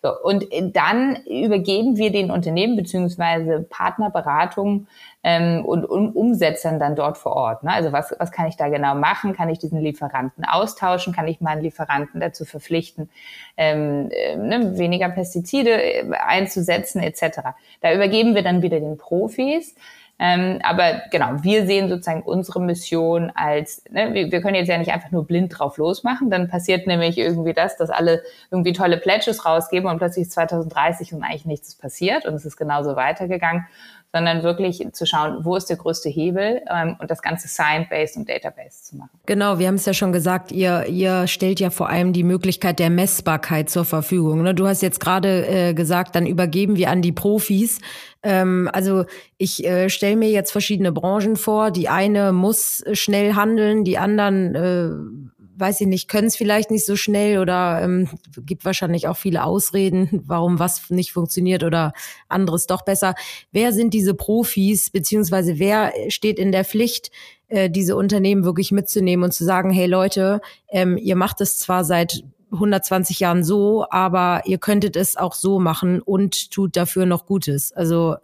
So, 0.02 0.10
und 0.22 0.46
dann 0.74 1.18
übergeben 1.26 1.98
wir 1.98 2.12
den 2.12 2.32
Unternehmen 2.32 2.76
beziehungsweise 2.76 3.66
Partnerberatungen 3.70 4.88
ähm, 5.24 5.64
und 5.66 5.86
um, 5.86 6.12
Umsetzern 6.12 6.80
dann 6.80 6.96
dort 6.96 7.18
vor 7.18 7.34
Ort. 7.34 7.64
Ne? 7.64 7.72
Also 7.72 7.92
was, 7.92 8.14
was 8.20 8.32
kann 8.32 8.48
ich 8.48 8.58
da 8.58 8.68
genau 8.68 8.94
machen? 8.96 9.34
Kann 9.34 9.50
ich 9.50 9.58
diesen 9.58 9.80
Lieferanten 9.80 10.44
austauschen? 10.46 11.14
Kann 11.14 11.28
ich 11.28 11.40
meinen 11.42 11.62
Lieferanten 11.62 12.20
dazu 12.20 12.46
verpflichten, 12.46 13.10
ähm, 13.56 14.10
äh, 14.12 14.36
ne, 14.36 14.78
weniger 14.78 15.10
Pestizide 15.10 15.82
äh, 15.82 16.12
einzusetzen 16.12 17.02
etc. 17.02 17.40
Da 17.82 17.94
übergeben 17.94 18.36
wir 18.36 18.44
dann 18.44 18.62
wieder 18.62 18.80
den 18.80 18.98
Profis. 18.98 19.76
Ähm, 20.20 20.60
aber 20.64 21.02
genau, 21.12 21.42
wir 21.42 21.66
sehen 21.66 21.90
sozusagen 21.90 22.22
unsere 22.22 22.62
Mission 22.62 23.32
als, 23.34 23.84
ne, 23.90 24.14
wir, 24.14 24.32
wir, 24.32 24.42
können 24.42 24.56
jetzt 24.56 24.68
ja 24.68 24.78
nicht 24.78 24.92
einfach 24.92 25.10
nur 25.10 25.26
blind 25.26 25.58
drauf 25.58 25.78
losmachen, 25.78 26.30
dann 26.30 26.48
passiert 26.48 26.86
nämlich 26.86 27.18
irgendwie 27.18 27.54
das, 27.54 27.78
dass 27.78 27.90
alle 27.90 28.22
irgendwie 28.52 28.74
tolle 28.74 28.98
Pledges 28.98 29.44
rausgeben 29.44 29.90
und 29.90 29.98
plötzlich 29.98 30.28
ist 30.28 30.34
2030 30.34 31.14
und 31.14 31.24
eigentlich 31.24 31.46
nichts 31.46 31.76
passiert 31.76 32.26
und 32.28 32.36
es 32.36 32.46
ist 32.46 32.58
genauso 32.58 32.96
weitergegangen, 32.96 33.66
sondern 34.14 34.44
wirklich 34.44 34.86
zu 34.94 35.06
schauen, 35.08 35.44
wo 35.44 35.56
ist 35.56 35.70
der 35.70 35.78
größte 35.78 36.08
Hebel 36.08 36.62
ähm, 36.72 36.96
und 37.00 37.10
das 37.10 37.22
Ganze 37.24 37.48
Science-based 37.48 38.18
und 38.18 38.30
Database 38.30 38.84
zu 38.84 38.98
machen. 38.98 39.10
Genau, 39.26 39.58
wir 39.58 39.68
haben 39.68 39.76
es 39.76 39.86
ja 39.88 39.94
schon 39.94 40.12
gesagt, 40.12 40.52
ihr, 40.52 40.86
ihr 40.86 41.26
stellt 41.26 41.60
ja 41.60 41.72
vor 41.72 41.90
allem 41.90 42.14
die 42.14 42.24
Möglichkeit 42.24 42.78
der 42.78 42.92
Messbarkeit 42.92 43.72
zur 43.72 43.86
Verfügung. 43.86 44.44
Ne? 44.44 44.54
Du 44.54 44.68
hast 44.68 44.84
jetzt 44.84 45.00
gerade 45.00 45.48
äh, 45.48 45.74
gesagt, 45.74 46.16
dann 46.16 46.28
übergeben 46.28 46.78
wir 46.78 46.92
an 46.92 47.02
die 47.02 47.12
Profis. 47.12 47.80
Ähm, 48.22 48.70
also 48.72 49.06
ich 49.38 49.66
äh, 49.66 49.90
stelle 49.90 50.16
mir 50.16 50.30
jetzt 50.30 50.52
verschiedene 50.52 50.92
Branchen 50.92 51.36
vor. 51.36 51.72
Die 51.72 51.90
eine 51.90 52.32
muss 52.32 52.84
schnell 52.94 53.34
handeln, 53.34 53.84
die 53.84 53.98
anderen 53.98 54.56
äh, 54.56 55.23
weiß 55.56 55.82
ich 55.82 55.88
nicht, 55.88 56.08
können 56.08 56.28
es 56.28 56.36
vielleicht 56.36 56.72
nicht 56.72 56.86
so 56.86 56.96
schnell 56.96 57.40
oder 57.40 57.82
ähm, 57.82 58.10
gibt 58.46 58.66
wahrscheinlich 58.66 59.08
auch 59.08 59.18
viele 59.18 59.44
Ausreden, 59.44 60.24
warum 60.26 60.60
was 60.60 60.90
nicht 60.90 61.12
funktioniert 61.12 61.64
oder 61.64 61.94
anderes 62.28 62.68
doch 62.68 62.84
besser. 62.84 63.16
Wer 63.52 63.74
sind 63.74 63.94
diese 63.94 64.14
Profis, 64.14 64.90
beziehungsweise 64.90 65.60
wer 65.60 65.94
steht 66.10 66.40
in 66.40 66.52
der 66.52 66.66
Pflicht, 66.66 67.12
äh, 67.48 67.70
diese 67.70 67.96
Unternehmen 67.96 68.44
wirklich 68.44 68.72
mitzunehmen 68.72 69.24
und 69.24 69.32
zu 69.32 69.44
sagen, 69.46 69.70
hey 69.70 69.88
Leute, 69.88 70.42
ähm, 70.70 70.98
ihr 70.98 71.16
macht 71.16 71.42
es 71.42 71.60
zwar 71.60 71.84
seit 71.86 72.24
120 72.52 73.20
Jahren 73.20 73.44
so, 73.44 73.86
aber 73.90 74.42
ihr 74.46 74.58
könntet 74.58 74.96
es 74.96 75.18
auch 75.18 75.34
so 75.34 75.60
machen 75.60 76.02
und 76.02 76.52
tut 76.52 76.76
dafür 76.76 77.06
noch 77.06 77.26
Gutes. 77.26 77.72
Also 77.74 78.16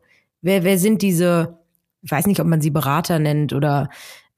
wer, 0.41 0.63
wer 0.63 0.77
sind 0.77 1.01
diese, 1.01 1.57
ich 2.01 2.11
weiß 2.11 2.27
nicht, 2.27 2.39
ob 2.39 2.47
man 2.47 2.61
sie 2.61 2.69
Berater 2.69 3.19
nennt 3.19 3.53
oder 3.53 3.89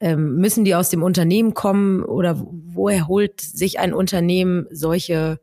ähm, 0.02 0.36
müssen 0.36 0.64
die 0.64 0.74
aus 0.74 0.90
dem 0.90 1.02
Unternehmen 1.02 1.54
kommen 1.54 2.02
oder 2.02 2.36
woher 2.38 3.06
holt 3.06 3.40
sich 3.40 3.78
ein 3.78 3.94
Unternehmen 3.94 4.66
solche 4.70 5.38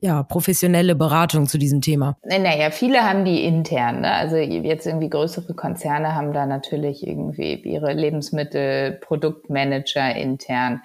ja, 0.00 0.22
professionelle 0.22 0.94
Beratung 0.94 1.46
zu 1.48 1.58
diesem 1.58 1.80
Thema? 1.80 2.16
Naja, 2.24 2.70
viele 2.70 3.02
haben 3.02 3.24
die 3.24 3.44
intern. 3.44 4.02
Ne? 4.02 4.12
Also 4.12 4.36
jetzt 4.36 4.86
irgendwie 4.86 5.08
größere 5.08 5.54
Konzerne 5.54 6.14
haben 6.14 6.32
da 6.32 6.46
natürlich 6.46 7.06
irgendwie 7.06 7.54
ihre 7.54 7.92
Lebensmittel, 7.92 8.92
Produktmanager 9.00 10.14
intern. 10.14 10.82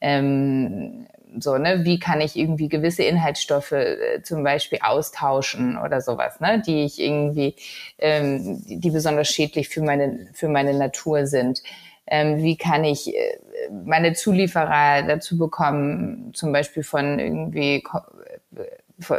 Ähm, 0.00 1.06
so, 1.38 1.58
ne, 1.58 1.84
wie 1.84 1.98
kann 1.98 2.20
ich 2.20 2.36
irgendwie 2.36 2.68
gewisse 2.68 3.02
Inhaltsstoffe 3.02 3.72
äh, 3.72 4.22
zum 4.22 4.42
Beispiel 4.42 4.78
austauschen 4.82 5.78
oder 5.78 6.00
sowas, 6.00 6.40
ne, 6.40 6.62
die 6.64 6.84
ich 6.84 7.00
irgendwie, 7.00 7.54
ähm, 7.98 8.62
die 8.66 8.90
besonders 8.90 9.28
schädlich 9.28 9.68
für 9.68 9.82
meine, 9.82 10.28
für 10.32 10.48
meine 10.48 10.74
Natur 10.74 11.26
sind 11.26 11.62
ähm, 12.10 12.42
wie 12.42 12.56
kann 12.56 12.84
ich 12.84 13.14
äh, 13.14 13.38
meine 13.84 14.12
Zulieferer 14.12 15.02
dazu 15.04 15.38
bekommen, 15.38 16.32
zum 16.34 16.52
Beispiel 16.52 16.82
von 16.82 17.18
irgendwie 17.18 17.82
äh, 18.56 18.64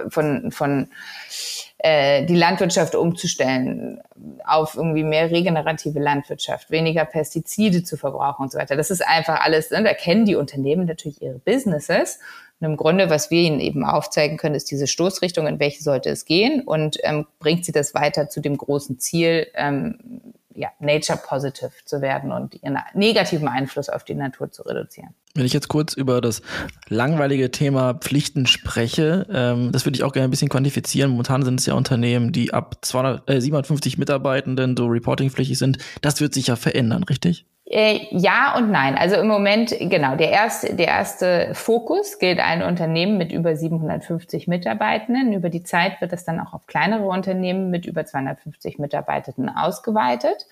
von, 0.10 0.52
von, 0.52 0.90
äh, 1.80 2.26
die 2.26 2.36
Landwirtschaft 2.36 2.94
umzustellen 2.94 4.00
auf 4.46 4.76
irgendwie 4.76 5.04
mehr 5.04 5.32
regenerative 5.32 6.00
Landwirtschaft, 6.00 6.70
weniger 6.70 7.06
Pestizide 7.06 7.84
zu 7.84 7.98
verbrauchen 7.98 8.44
und 8.44 8.52
so 8.52 8.60
weiter. 8.60 8.76
Das 8.76 8.92
ist 8.92 9.06
einfach 9.06 9.42
alles, 9.42 9.72
ne? 9.72 9.84
da 9.84 9.94
kennen 9.94 10.26
die 10.26 10.36
Unternehmen 10.36 10.86
natürlich 10.86 11.22
ihre 11.22 11.40
Businesses. 11.40 12.20
Und 12.60 12.68
im 12.68 12.78
Grunde, 12.78 13.10
was 13.10 13.32
wir 13.32 13.42
ihnen 13.42 13.60
eben 13.60 13.84
aufzeigen 13.84 14.38
können, 14.38 14.54
ist 14.54 14.70
diese 14.70 14.86
Stoßrichtung, 14.86 15.48
in 15.48 15.60
welche 15.60 15.82
sollte 15.82 16.10
es 16.10 16.26
gehen 16.26 16.62
und 16.62 16.98
ähm, 17.02 17.26
bringt 17.40 17.66
sie 17.66 17.72
das 17.72 17.96
weiter 17.96 18.30
zu 18.30 18.42
dem 18.42 18.58
großen 18.58 19.00
Ziel, 19.00 19.48
ähm, 19.56 19.98
ja, 20.56 20.70
nature 20.80 21.20
positive 21.24 21.72
zu 21.86 22.02
werden 22.02 22.32
und 22.32 22.56
ihren 22.62 22.78
negativen 22.94 23.48
Einfluss 23.48 23.90
auf 23.90 24.04
die 24.04 24.14
Natur 24.14 24.52
zu 24.52 24.64
reduzieren. 24.64 25.14
Wenn 25.34 25.46
ich 25.46 25.54
jetzt 25.54 25.70
kurz 25.70 25.94
über 25.94 26.20
das 26.20 26.42
langweilige 26.90 27.52
Thema 27.52 27.94
Pflichten 27.94 28.48
spreche, 28.48 29.28
ähm, 29.32 29.72
das 29.72 29.86
würde 29.86 29.96
ich 29.96 30.04
auch 30.04 30.12
gerne 30.12 30.28
ein 30.28 30.32
bisschen 30.32 30.50
quantifizieren. 30.50 31.12
Momentan 31.12 31.44
sind 31.44 31.60
es 31.60 31.66
ja 31.66 31.74
Unternehmen, 31.74 32.32
die 32.32 32.54
ab 32.54 32.78
200, 32.82 33.30
äh, 33.30 33.40
750 33.40 33.98
Mitarbeitenden 33.98 34.76
so 34.76 34.88
reportingpflichtig 34.88 35.58
sind. 35.58 35.78
Das 36.02 36.20
wird 36.20 36.34
sich 36.34 36.48
ja 36.48 36.56
verändern, 36.56 37.04
richtig? 37.04 37.46
Äh, 37.74 38.08
ja 38.12 38.58
und 38.58 38.70
nein. 38.70 38.98
Also 38.98 39.16
im 39.16 39.28
Moment, 39.28 39.74
genau, 39.80 40.18
der 40.18 40.30
erste, 40.30 40.76
der 40.76 40.88
erste 40.88 41.52
Fokus 41.54 42.20
gilt 42.20 42.42
allen 42.42 42.64
Unternehmen 42.64 43.18
mit 43.18 43.32
über 43.32 43.56
750 43.56 44.50
Mitarbeitenden. 44.50 45.32
Über 45.32 45.48
die 45.48 45.64
Zeit 45.64 46.02
wird 46.02 46.12
das 46.12 46.26
dann 46.26 46.42
auch 46.42 46.52
auf 46.52 46.68
kleinere 46.68 47.06
Unternehmen 47.06 47.72
mit 47.72 47.86
über 47.86 48.06
250 48.06 48.78
Mitarbeitenden 48.78 49.48
ausgeweitet. 49.48 50.48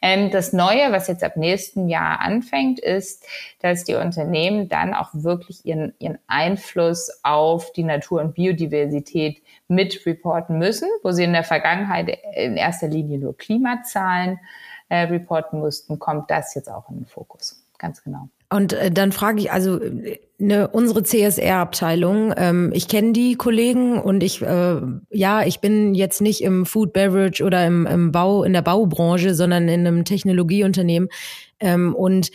Ähm, 0.00 0.30
das 0.30 0.52
Neue, 0.52 0.92
was 0.92 1.08
jetzt 1.08 1.24
ab 1.24 1.36
nächsten 1.36 1.88
Jahr 1.88 2.20
anfängt, 2.20 2.78
ist, 2.78 3.26
dass 3.60 3.82
die 3.82 3.96
Unternehmen 3.96 4.68
dann 4.68 4.94
auch 4.94 5.08
wirklich 5.12 5.66
ihren, 5.66 5.92
ihren 5.98 6.18
Einfluss 6.28 7.10
auf 7.24 7.72
die 7.72 7.82
Natur 7.82 8.20
und 8.20 8.36
Biodiversität 8.36 9.42
mit 9.66 10.06
reporten 10.06 10.56
müssen, 10.58 10.88
wo 11.02 11.10
sie 11.10 11.24
in 11.24 11.32
der 11.32 11.42
Vergangenheit 11.42 12.16
in 12.36 12.56
erster 12.56 12.86
Linie 12.86 13.18
nur 13.18 13.36
Klimazahlen 13.36 14.38
äh, 14.90 15.04
reporten 15.04 15.60
mussten, 15.60 15.98
kommt 15.98 16.30
das 16.30 16.54
jetzt 16.54 16.70
auch 16.70 16.90
in 16.90 16.96
den 16.96 17.06
Fokus. 17.06 17.64
Ganz 17.78 18.04
genau. 18.04 18.28
Und 18.52 18.74
äh, 18.74 18.90
dann 18.90 19.12
frage 19.12 19.40
ich, 19.40 19.52
also 19.52 19.80
ne, 20.38 20.68
unsere 20.68 21.02
CSR-Abteilung, 21.02 22.34
ähm, 22.36 22.72
ich 22.74 22.88
kenne 22.88 23.12
die 23.12 23.36
Kollegen 23.36 23.98
und 24.00 24.22
ich, 24.22 24.42
äh, 24.42 24.80
ja, 25.10 25.42
ich 25.44 25.60
bin 25.60 25.94
jetzt 25.94 26.20
nicht 26.20 26.42
im 26.42 26.66
Food 26.66 26.92
Beverage 26.92 27.42
oder 27.42 27.64
im, 27.64 27.86
im 27.86 28.12
Bau, 28.12 28.42
in 28.42 28.52
der 28.52 28.62
Baubranche, 28.62 29.34
sondern 29.34 29.68
in 29.68 29.86
einem 29.86 30.04
Technologieunternehmen. 30.04 31.08
Ähm, 31.60 31.94
und 31.94 32.32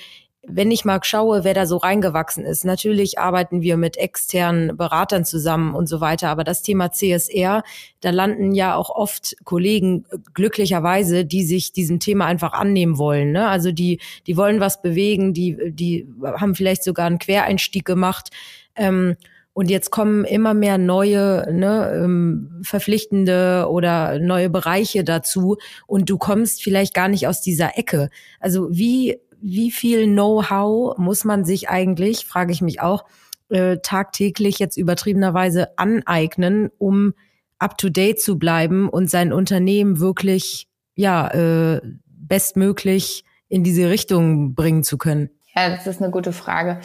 wenn 0.47 0.71
ich 0.71 0.85
mal 0.85 0.99
schaue, 1.03 1.43
wer 1.43 1.53
da 1.53 1.65
so 1.65 1.77
reingewachsen 1.77 2.45
ist, 2.45 2.65
natürlich 2.65 3.19
arbeiten 3.19 3.61
wir 3.61 3.77
mit 3.77 3.97
externen 3.97 4.77
Beratern 4.77 5.25
zusammen 5.25 5.75
und 5.75 5.87
so 5.87 6.01
weiter, 6.01 6.29
aber 6.29 6.43
das 6.43 6.61
Thema 6.61 6.91
CSR, 6.91 7.63
da 8.01 8.09
landen 8.09 8.53
ja 8.53 8.75
auch 8.75 8.89
oft 8.89 9.35
Kollegen 9.43 10.05
äh, 10.11 10.17
glücklicherweise, 10.33 11.25
die 11.25 11.43
sich 11.43 11.71
diesem 11.71 11.99
Thema 11.99 12.25
einfach 12.25 12.53
annehmen 12.53 12.97
wollen. 12.97 13.31
Ne? 13.31 13.47
Also 13.47 13.71
die, 13.71 13.99
die 14.27 14.37
wollen 14.37 14.59
was 14.59 14.81
bewegen, 14.81 15.33
die, 15.33 15.57
die 15.71 16.07
haben 16.21 16.55
vielleicht 16.55 16.83
sogar 16.83 17.07
einen 17.07 17.19
Quereinstieg 17.19 17.85
gemacht. 17.85 18.29
Ähm, 18.75 19.15
und 19.53 19.69
jetzt 19.69 19.89
kommen 19.89 20.25
immer 20.25 20.53
mehr 20.53 20.77
neue, 20.77 21.47
ne, 21.49 22.01
ähm, 22.03 22.59
verpflichtende 22.61 23.67
oder 23.69 24.19
neue 24.19 24.49
Bereiche 24.49 25.05
dazu. 25.05 25.55
Und 25.87 26.09
du 26.09 26.17
kommst 26.17 26.61
vielleicht 26.61 26.93
gar 26.93 27.07
nicht 27.07 27.25
aus 27.25 27.41
dieser 27.41 27.77
Ecke. 27.77 28.09
Also 28.41 28.67
wie 28.69 29.17
wie 29.47 29.69
viel 29.69 30.07
Know-how 30.07 30.97
muss 30.97 31.23
man 31.23 31.45
sich 31.45 31.69
eigentlich, 31.69 32.25
frage 32.25 32.51
ich 32.51 32.61
mich 32.63 32.81
auch, 32.81 33.05
äh, 33.49 33.77
tagtäglich 33.77 34.57
jetzt 34.57 34.75
übertriebenerweise 34.75 35.77
aneignen, 35.77 36.71
um 36.79 37.13
up-to-date 37.59 38.19
zu 38.19 38.39
bleiben 38.39 38.89
und 38.89 39.07
sein 39.07 39.31
Unternehmen 39.31 39.99
wirklich, 39.99 40.67
ja, 40.95 41.27
äh, 41.27 41.81
bestmöglich 42.07 43.23
in 43.47 43.63
diese 43.63 43.87
Richtung 43.91 44.55
bringen 44.55 44.83
zu 44.83 44.97
können? 44.97 45.29
Ja, 45.55 45.69
das 45.69 45.85
ist 45.85 46.01
eine 46.01 46.11
gute 46.11 46.33
Frage. 46.33 46.79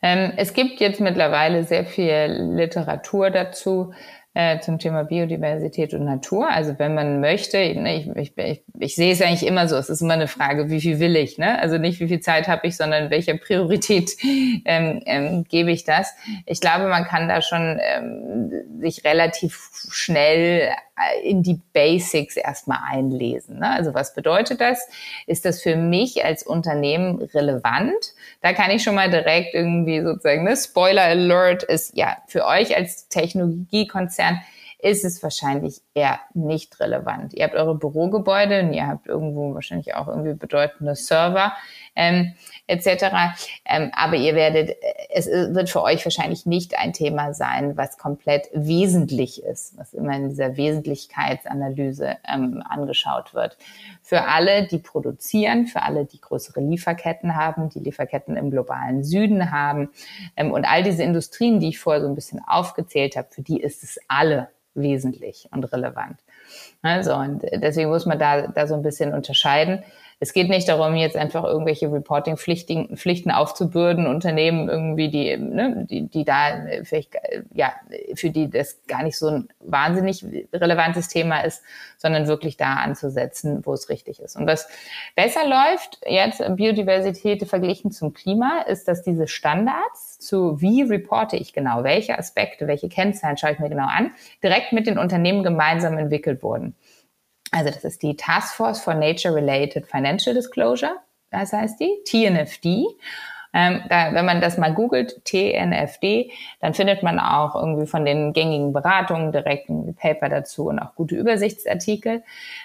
Ähm, 0.00 0.32
es 0.38 0.54
gibt 0.54 0.80
jetzt 0.80 1.00
mittlerweile 1.00 1.64
sehr 1.64 1.84
viel 1.84 2.54
Literatur 2.56 3.28
dazu 3.28 3.92
äh, 4.36 4.60
zum 4.60 4.78
Thema 4.78 5.02
Biodiversität 5.02 5.94
und 5.94 6.04
Natur. 6.04 6.50
Also 6.50 6.78
wenn 6.78 6.94
man 6.94 7.20
möchte, 7.20 7.56
ne, 7.56 7.96
ich, 7.96 8.08
ich, 8.16 8.36
ich, 8.36 8.62
ich 8.78 8.94
sehe 8.94 9.12
es 9.12 9.22
eigentlich 9.22 9.46
immer 9.46 9.66
so, 9.66 9.76
es 9.76 9.88
ist 9.88 10.02
immer 10.02 10.12
eine 10.12 10.28
Frage, 10.28 10.68
wie 10.68 10.82
viel 10.82 11.00
will 11.00 11.16
ich, 11.16 11.38
ne? 11.38 11.58
Also 11.58 11.78
nicht 11.78 12.00
wie 12.00 12.08
viel 12.08 12.20
Zeit 12.20 12.46
habe 12.46 12.66
ich, 12.66 12.76
sondern 12.76 13.08
welche 13.08 13.34
Priorität 13.38 14.10
ähm, 14.66 15.00
ähm, 15.06 15.44
gebe 15.48 15.70
ich 15.70 15.84
das. 15.84 16.12
Ich 16.44 16.60
glaube, 16.60 16.86
man 16.88 17.04
kann 17.04 17.30
da 17.30 17.40
schon 17.40 17.80
ähm, 17.80 18.52
sich 18.78 19.06
relativ 19.06 19.70
schnell 19.90 20.68
in 21.22 21.42
die 21.42 21.60
Basics 21.72 22.36
erstmal 22.36 22.78
einlesen. 22.86 23.58
Ne? 23.58 23.70
Also 23.70 23.94
was 23.94 24.14
bedeutet 24.14 24.60
das? 24.60 24.88
Ist 25.26 25.44
das 25.44 25.62
für 25.62 25.76
mich 25.76 26.24
als 26.24 26.42
Unternehmen 26.42 27.20
relevant? 27.34 28.14
Da 28.40 28.52
kann 28.52 28.70
ich 28.70 28.82
schon 28.82 28.94
mal 28.94 29.10
direkt 29.10 29.54
irgendwie 29.54 30.00
sozusagen, 30.02 30.44
ne, 30.44 30.56
Spoiler 30.56 31.02
Alert 31.02 31.62
ist 31.62 31.96
ja 31.96 32.16
für 32.26 32.46
euch 32.46 32.76
als 32.76 33.08
Technologiekonzern 33.08 34.40
ist 34.78 35.04
es 35.04 35.22
wahrscheinlich 35.22 35.80
eher 35.94 36.20
nicht 36.34 36.78
relevant. 36.80 37.32
Ihr 37.34 37.44
habt 37.44 37.54
eure 37.54 37.74
Bürogebäude 37.74 38.60
und 38.60 38.72
ihr 38.72 38.86
habt 38.86 39.06
irgendwo 39.06 39.54
wahrscheinlich 39.54 39.94
auch 39.94 40.06
irgendwie 40.06 40.34
bedeutende 40.34 40.94
Server 40.94 41.54
ähm, 41.96 42.34
etc. 42.68 43.36
Ähm, 43.64 43.90
aber 43.94 44.16
ihr 44.16 44.34
werdet, 44.34 44.76
es 45.10 45.26
wird 45.26 45.70
für 45.70 45.82
euch 45.82 46.04
wahrscheinlich 46.04 46.46
nicht 46.46 46.78
ein 46.78 46.92
Thema 46.92 47.32
sein, 47.32 47.76
was 47.76 47.98
komplett 47.98 48.48
wesentlich 48.52 49.42
ist, 49.42 49.76
was 49.78 49.94
immer 49.94 50.14
in 50.16 50.28
dieser 50.28 50.56
Wesentlichkeitsanalyse 50.56 52.16
ähm, 52.28 52.62
angeschaut 52.68 53.34
wird. 53.34 53.56
Für 54.02 54.24
alle, 54.24 54.66
die 54.66 54.78
produzieren, 54.78 55.66
für 55.66 55.82
alle, 55.82 56.04
die 56.04 56.20
größere 56.20 56.60
Lieferketten 56.60 57.36
haben, 57.36 57.70
die 57.70 57.80
Lieferketten 57.80 58.36
im 58.36 58.50
globalen 58.50 59.04
Süden 59.04 59.50
haben 59.50 59.90
ähm, 60.36 60.52
und 60.52 60.64
all 60.64 60.82
diese 60.82 61.02
Industrien, 61.02 61.60
die 61.60 61.68
ich 61.68 61.78
vorher 61.78 62.02
so 62.02 62.08
ein 62.08 62.14
bisschen 62.14 62.40
aufgezählt 62.46 63.16
habe, 63.16 63.28
für 63.30 63.42
die 63.42 63.60
ist 63.60 63.82
es 63.82 63.98
alle 64.08 64.48
wesentlich 64.74 65.48
und 65.52 65.64
relevant. 65.72 66.18
Also, 66.82 67.14
und 67.14 67.42
deswegen 67.42 67.90
muss 67.90 68.06
man 68.06 68.18
da, 68.18 68.48
da 68.48 68.66
so 68.66 68.74
ein 68.74 68.82
bisschen 68.82 69.14
unterscheiden. 69.14 69.82
Es 70.18 70.32
geht 70.32 70.48
nicht 70.48 70.66
darum, 70.68 70.94
jetzt 70.94 71.16
einfach 71.16 71.44
irgendwelche 71.44 71.92
Reporting-Pflichten 71.92 72.96
Pflichten 72.96 73.30
aufzubürden, 73.30 74.06
Unternehmen 74.06 74.68
irgendwie, 74.68 75.10
die, 75.10 75.36
ne, 75.36 75.86
die, 75.90 76.08
die 76.08 76.24
da 76.24 76.64
vielleicht, 76.84 77.16
ja, 77.52 77.74
für 78.14 78.30
die 78.30 78.48
das 78.48 78.80
gar 78.86 79.02
nicht 79.02 79.18
so 79.18 79.28
ein 79.28 79.48
wahnsinnig 79.60 80.24
relevantes 80.54 81.08
Thema 81.08 81.40
ist, 81.40 81.62
sondern 81.98 82.28
wirklich 82.28 82.56
da 82.56 82.74
anzusetzen, 82.74 83.60
wo 83.66 83.74
es 83.74 83.90
richtig 83.90 84.20
ist. 84.20 84.36
Und 84.36 84.46
was 84.46 84.68
besser 85.16 85.46
läuft, 85.46 86.00
jetzt 86.06 86.42
Biodiversität 86.56 87.46
verglichen 87.46 87.90
zum 87.90 88.14
Klima, 88.14 88.62
ist, 88.66 88.88
dass 88.88 89.02
diese 89.02 89.28
Standards 89.28 90.18
zu 90.18 90.60
wie 90.62 90.80
reporte 90.82 91.36
ich 91.36 91.52
genau, 91.52 91.84
welche 91.84 92.18
Aspekte, 92.18 92.66
welche 92.66 92.88
Kennzahlen 92.88 93.36
schaue 93.36 93.52
ich 93.52 93.58
mir 93.58 93.68
genau 93.68 93.86
an, 93.86 94.12
direkt 94.42 94.72
mit 94.72 94.86
den 94.86 94.98
Unternehmen 94.98 95.42
gemeinsam 95.42 95.98
entwickelt 95.98 96.42
wurden. 96.42 96.74
Also 97.52 97.70
das 97.70 97.84
ist 97.84 98.02
die 98.02 98.16
Task 98.16 98.54
Force 98.54 98.80
for 98.80 98.94
Nature 98.94 99.34
Related 99.34 99.86
Financial 99.86 100.34
Disclosure, 100.34 100.96
das 101.30 101.52
heißt 101.52 101.80
die, 101.80 101.98
TNFD. 102.04 102.86
Ähm, 103.54 103.82
da, 103.88 104.12
wenn 104.12 104.26
man 104.26 104.42
das 104.42 104.58
mal 104.58 104.74
googelt, 104.74 105.24
TNFD, 105.24 106.30
dann 106.60 106.74
findet 106.74 107.02
man 107.02 107.18
auch 107.18 107.54
irgendwie 107.54 107.86
von 107.86 108.04
den 108.04 108.34
gängigen 108.34 108.74
Beratungen 108.74 109.32
direkt 109.32 109.70
ein 109.70 109.94
Paper 109.94 110.28
dazu 110.28 110.66
und 110.66 110.78
auch 110.78 110.94
gute 110.94 111.14
Übersichtsartikel. 111.14 112.22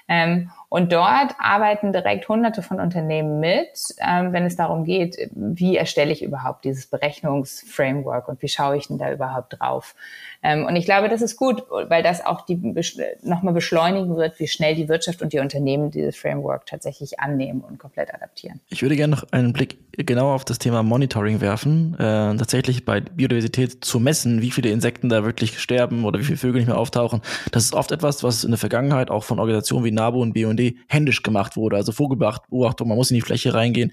Ähm, 0.10 0.52
und 0.74 0.94
dort 0.94 1.36
arbeiten 1.38 1.92
direkt 1.92 2.30
hunderte 2.30 2.62
von 2.62 2.80
Unternehmen 2.80 3.42
mit, 3.42 3.94
ähm, 4.00 4.32
wenn 4.32 4.46
es 4.46 4.56
darum 4.56 4.86
geht, 4.86 5.18
wie 5.36 5.76
erstelle 5.76 6.14
ich 6.14 6.24
überhaupt 6.24 6.64
dieses 6.64 6.88
Berechnungsframework 6.88 8.30
und 8.30 8.42
wie 8.42 8.48
schaue 8.48 8.78
ich 8.78 8.88
denn 8.88 8.98
da 8.98 9.12
überhaupt 9.12 9.60
drauf. 9.60 9.96
Ähm, 10.42 10.66
und 10.66 10.78
ich 10.78 10.86
glaube, 10.86 11.10
das 11.10 11.22
ist 11.22 11.36
gut, 11.36 11.62
weil 11.70 12.04
das 12.04 12.26
auch 12.26 12.46
die 12.46 12.56
nochmal 13.22 13.54
beschleunigen 13.54 14.16
wird, 14.16 14.40
wie 14.40 14.48
schnell 14.48 14.76
die 14.76 14.88
Wirtschaft 14.88 15.22
und 15.22 15.34
die 15.34 15.40
Unternehmen 15.40 15.92
dieses 15.92 16.16
Framework 16.16 16.66
tatsächlich 16.68 17.20
annehmen 17.20 17.60
und 17.60 17.78
komplett 17.78 18.14
adaptieren. 18.14 18.62
Ich 18.70 18.82
würde 18.82 18.96
gerne 18.96 19.14
noch 19.14 19.26
einen 19.34 19.52
Blick 19.52 19.78
genau 19.98 20.34
auf 20.34 20.46
das 20.46 20.58
Thema 20.58 20.84
Monitoring 20.84 21.42
werfen. 21.42 21.96
Äh, 21.96 22.38
tatsächlich 22.38 22.86
bei 22.86 23.02
Biodiversität 23.02 23.84
zu 23.84 24.00
messen, 24.00 24.42
wie 24.42 24.52
viele 24.52 24.70
Insekten 24.70 25.10
da 25.10 25.26
wirklich 25.26 25.60
sterben 25.60 26.06
oder 26.06 26.18
wie 26.20 26.24
viele 26.24 26.38
Vögel 26.38 26.62
nicht 26.62 26.68
mehr 26.68 26.78
auftauchen. 26.78 27.22
Das 27.52 27.66
ist 27.66 27.76
oft 27.76 27.92
etwas, 27.92 28.24
was 28.24 28.46
in 28.46 28.52
der 28.52 28.58
Vergangenheit 28.58 29.12
auch 29.12 29.26
von 29.26 29.38
Organisationen 29.38 29.84
wie 29.84 29.92
NABU 29.92 30.22
und 30.22 30.34
BUND 30.34 30.61
händisch 30.88 31.24
gemacht 31.24 31.56
wurde. 31.56 31.76
Also 31.76 31.92
Vogelbeobachtung, 31.92 32.88
man 32.88 32.98
muss 32.98 33.12
in 33.12 33.16
die 33.16 33.22
Fläche 33.22 33.54
reingehen. 33.54 33.92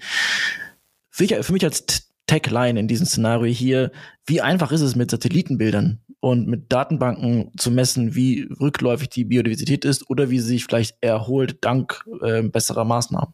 Für 1.11 1.51
mich 1.51 1.63
als 1.63 2.09
Tagline 2.27 2.79
in 2.79 2.87
diesem 2.87 3.05
Szenario 3.05 3.51
hier, 3.51 3.91
wie 4.25 4.41
einfach 4.41 4.71
ist 4.71 4.81
es 4.81 4.95
mit 4.95 5.09
Satellitenbildern 5.09 5.99
und 6.19 6.47
mit 6.47 6.71
Datenbanken 6.71 7.51
zu 7.57 7.71
messen, 7.71 8.13
wie 8.15 8.47
rückläufig 8.59 9.09
die 9.09 9.25
Biodiversität 9.25 9.83
ist 9.83 10.09
oder 10.09 10.29
wie 10.29 10.39
sie 10.39 10.49
sich 10.49 10.65
vielleicht 10.65 10.97
erholt 11.01 11.57
dank 11.61 12.05
äh, 12.21 12.43
besserer 12.43 12.85
Maßnahmen? 12.85 13.33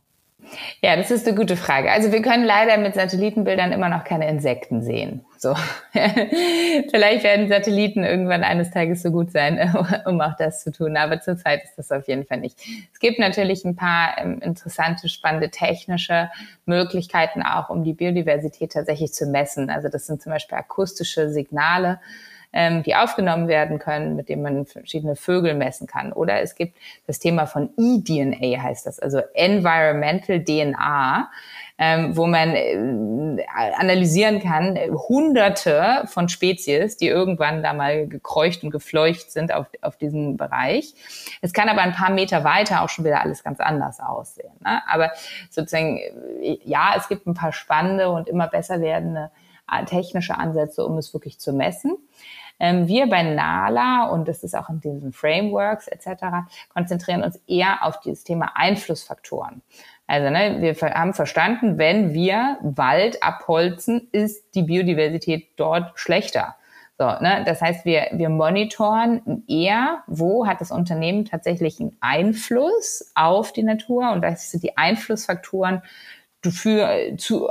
Ja, 0.81 0.95
das 0.95 1.11
ist 1.11 1.27
eine 1.27 1.35
gute 1.35 1.57
Frage. 1.57 1.91
Also 1.91 2.11
wir 2.11 2.21
können 2.21 2.45
leider 2.45 2.77
mit 2.77 2.93
Satellitenbildern 2.93 3.71
immer 3.71 3.89
noch 3.89 4.03
keine 4.03 4.29
Insekten 4.29 4.81
sehen. 4.81 5.25
So. 5.45 5.53
Vielleicht 5.93 7.23
werden 7.23 7.49
Satelliten 7.49 8.03
irgendwann 8.03 8.43
eines 8.43 8.71
Tages 8.71 9.03
so 9.03 9.11
gut 9.11 9.31
sein, 9.31 9.75
um 10.07 10.19
auch 10.19 10.35
das 10.35 10.63
zu 10.63 10.71
tun. 10.71 10.97
Aber 10.97 11.21
zurzeit 11.21 11.63
ist 11.63 11.77
das 11.77 11.91
auf 11.91 12.07
jeden 12.07 12.25
Fall 12.25 12.39
nicht. 12.39 12.57
Es 12.91 12.99
gibt 12.99 13.19
natürlich 13.19 13.63
ein 13.63 13.75
paar 13.75 14.17
ähm, 14.17 14.39
interessante, 14.41 15.07
spannende 15.07 15.51
technische 15.51 16.31
Möglichkeiten 16.65 17.43
auch, 17.43 17.69
um 17.69 17.83
die 17.83 17.93
Biodiversität 17.93 18.71
tatsächlich 18.71 19.13
zu 19.13 19.27
messen. 19.27 19.69
Also 19.69 19.87
das 19.87 20.07
sind 20.07 20.19
zum 20.19 20.31
Beispiel 20.31 20.57
akustische 20.57 21.29
Signale 21.29 21.99
ähm, 22.55 22.83
die 22.83 22.95
aufgenommen 22.95 23.49
werden 23.49 23.79
können, 23.79 24.15
mit 24.15 24.29
denen 24.29 24.41
man 24.41 24.65
verschiedene 24.65 25.17
Vögel 25.17 25.53
messen 25.53 25.87
kann. 25.87 26.13
Oder 26.13 26.41
es 26.41 26.55
gibt 26.55 26.77
das 27.05 27.19
Thema 27.19 27.45
von 27.45 27.69
eDNA 27.77 28.63
heißt 28.63 28.87
das, 28.87 28.99
also 28.99 29.19
Environmental 29.33 30.41
DNA. 30.41 31.29
Ähm, 31.77 32.15
wo 32.15 32.25
man 32.25 32.55
äh, 32.55 33.43
analysieren 33.47 34.39
kann, 34.39 34.77
hunderte 35.09 36.03
von 36.05 36.29
Spezies, 36.29 36.95
die 36.95 37.07
irgendwann 37.07 37.63
da 37.63 37.73
mal 37.73 38.07
gekreucht 38.07 38.63
und 38.63 38.71
gefleucht 38.71 39.29
sind 39.29 39.53
auf, 39.53 39.67
auf 39.81 39.97
diesem 39.97 40.37
Bereich. 40.37 40.93
Es 41.41 41.51
kann 41.51 41.67
aber 41.67 41.81
ein 41.81 41.91
paar 41.91 42.11
Meter 42.11 42.45
weiter 42.45 42.81
auch 42.81 42.87
schon 42.87 43.03
wieder 43.03 43.21
alles 43.21 43.43
ganz 43.43 43.59
anders 43.59 43.99
aussehen. 43.99 44.53
Ne? 44.63 44.81
Aber 44.87 45.11
sozusagen, 45.49 45.97
äh, 45.97 46.59
ja, 46.63 46.93
es 46.95 47.09
gibt 47.09 47.27
ein 47.27 47.33
paar 47.33 47.51
spannende 47.51 48.09
und 48.09 48.29
immer 48.29 48.47
besser 48.47 48.79
werdende 48.79 49.31
äh, 49.69 49.83
technische 49.83 50.37
Ansätze, 50.37 50.85
um 50.85 50.97
es 50.97 51.13
wirklich 51.13 51.39
zu 51.39 51.51
messen. 51.51 51.97
Ähm, 52.59 52.87
wir 52.87 53.09
bei 53.09 53.21
NALA, 53.21 54.09
und 54.09 54.27
das 54.27 54.43
ist 54.43 54.55
auch 54.55 54.69
in 54.69 54.79
diesen 54.79 55.11
Frameworks 55.11 55.87
etc., 55.87 56.47
konzentrieren 56.73 57.23
uns 57.23 57.37
eher 57.47 57.83
auf 57.85 57.99
dieses 57.99 58.23
Thema 58.23 58.51
Einflussfaktoren. 58.55 59.61
Also 60.07 60.29
ne, 60.29 60.57
wir 60.61 60.75
haben 60.93 61.13
verstanden, 61.13 61.77
wenn 61.77 62.13
wir 62.13 62.57
Wald 62.61 63.23
abholzen, 63.23 64.07
ist 64.11 64.53
die 64.55 64.63
Biodiversität 64.63 65.49
dort 65.57 65.99
schlechter. 65.99 66.55
So, 66.97 67.05
ne, 67.05 67.43
das 67.45 67.61
heißt, 67.61 67.85
wir, 67.85 68.07
wir 68.13 68.29
monitoren 68.29 69.43
eher, 69.47 70.03
wo 70.07 70.47
hat 70.47 70.61
das 70.61 70.71
Unternehmen 70.71 71.25
tatsächlich 71.25 71.79
einen 71.79 71.97
Einfluss 71.99 73.11
auf 73.15 73.51
die 73.51 73.63
Natur 73.63 74.11
und 74.11 74.21
das 74.21 74.51
sind 74.51 74.63
die 74.63 74.77
Einflussfaktoren 74.77 75.81
für, 76.41 77.17
zu, 77.17 77.49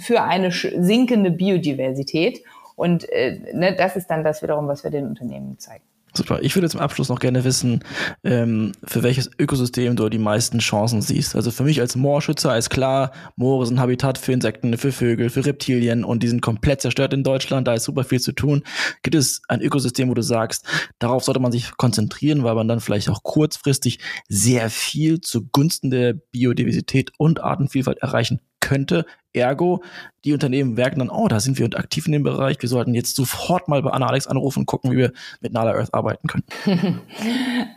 für 0.00 0.22
eine 0.22 0.50
sinkende 0.50 1.30
Biodiversität. 1.30 2.42
Und 2.74 3.08
äh, 3.10 3.40
ne, 3.54 3.74
das 3.76 3.96
ist 3.96 4.08
dann 4.08 4.24
das 4.24 4.42
wiederum, 4.42 4.66
was 4.66 4.84
wir 4.84 4.90
den 4.90 5.06
Unternehmen 5.06 5.58
zeigen. 5.58 5.84
Super. 6.12 6.40
Ich 6.42 6.56
würde 6.56 6.68
zum 6.68 6.80
Abschluss 6.80 7.08
noch 7.08 7.20
gerne 7.20 7.44
wissen, 7.44 7.80
ähm, 8.24 8.72
für 8.84 9.02
welches 9.02 9.30
Ökosystem 9.38 9.94
du 9.94 10.08
die 10.08 10.18
meisten 10.18 10.58
Chancen 10.58 11.02
siehst. 11.02 11.36
Also 11.36 11.50
für 11.50 11.62
mich 11.62 11.80
als 11.80 11.94
Moorschützer 11.94 12.56
ist 12.58 12.70
klar, 12.70 13.12
Moore 13.36 13.66
sind 13.66 13.78
Habitat 13.78 14.18
für 14.18 14.32
Insekten, 14.32 14.76
für 14.76 14.92
Vögel, 14.92 15.30
für 15.30 15.46
Reptilien 15.46 16.04
und 16.04 16.22
die 16.22 16.28
sind 16.28 16.42
komplett 16.42 16.80
zerstört 16.80 17.12
in 17.12 17.22
Deutschland. 17.22 17.68
Da 17.68 17.74
ist 17.74 17.84
super 17.84 18.04
viel 18.04 18.20
zu 18.20 18.32
tun. 18.32 18.64
Gibt 19.02 19.14
es 19.14 19.42
ein 19.48 19.60
Ökosystem, 19.60 20.08
wo 20.08 20.14
du 20.14 20.22
sagst, 20.22 20.64
darauf 20.98 21.22
sollte 21.22 21.40
man 21.40 21.52
sich 21.52 21.76
konzentrieren, 21.76 22.42
weil 22.42 22.54
man 22.54 22.66
dann 22.66 22.80
vielleicht 22.80 23.08
auch 23.08 23.22
kurzfristig 23.22 24.00
sehr 24.28 24.68
viel 24.68 25.20
zugunsten 25.20 25.90
der 25.90 26.14
Biodiversität 26.14 27.12
und 27.18 27.40
Artenvielfalt 27.40 27.98
erreichen 27.98 28.40
könnte. 28.60 29.06
Ergo, 29.32 29.82
die 30.24 30.32
Unternehmen 30.32 30.74
merken 30.74 30.98
dann, 30.98 31.10
oh, 31.10 31.28
da 31.28 31.40
sind 31.40 31.58
wir 31.58 31.66
aktiv 31.78 32.06
in 32.06 32.12
dem 32.12 32.22
Bereich. 32.22 32.56
Wir 32.60 32.68
sollten 32.68 32.94
jetzt 32.94 33.16
sofort 33.16 33.68
mal 33.68 33.82
bei 33.82 33.90
Anna 33.90 34.08
Alex 34.08 34.26
anrufen 34.26 34.60
und 34.60 34.66
gucken, 34.66 34.90
wie 34.90 34.96
wir 34.96 35.12
mit 35.40 35.52
Nala 35.52 35.72
Earth 35.72 35.94
arbeiten 35.94 36.28
können. 36.28 36.44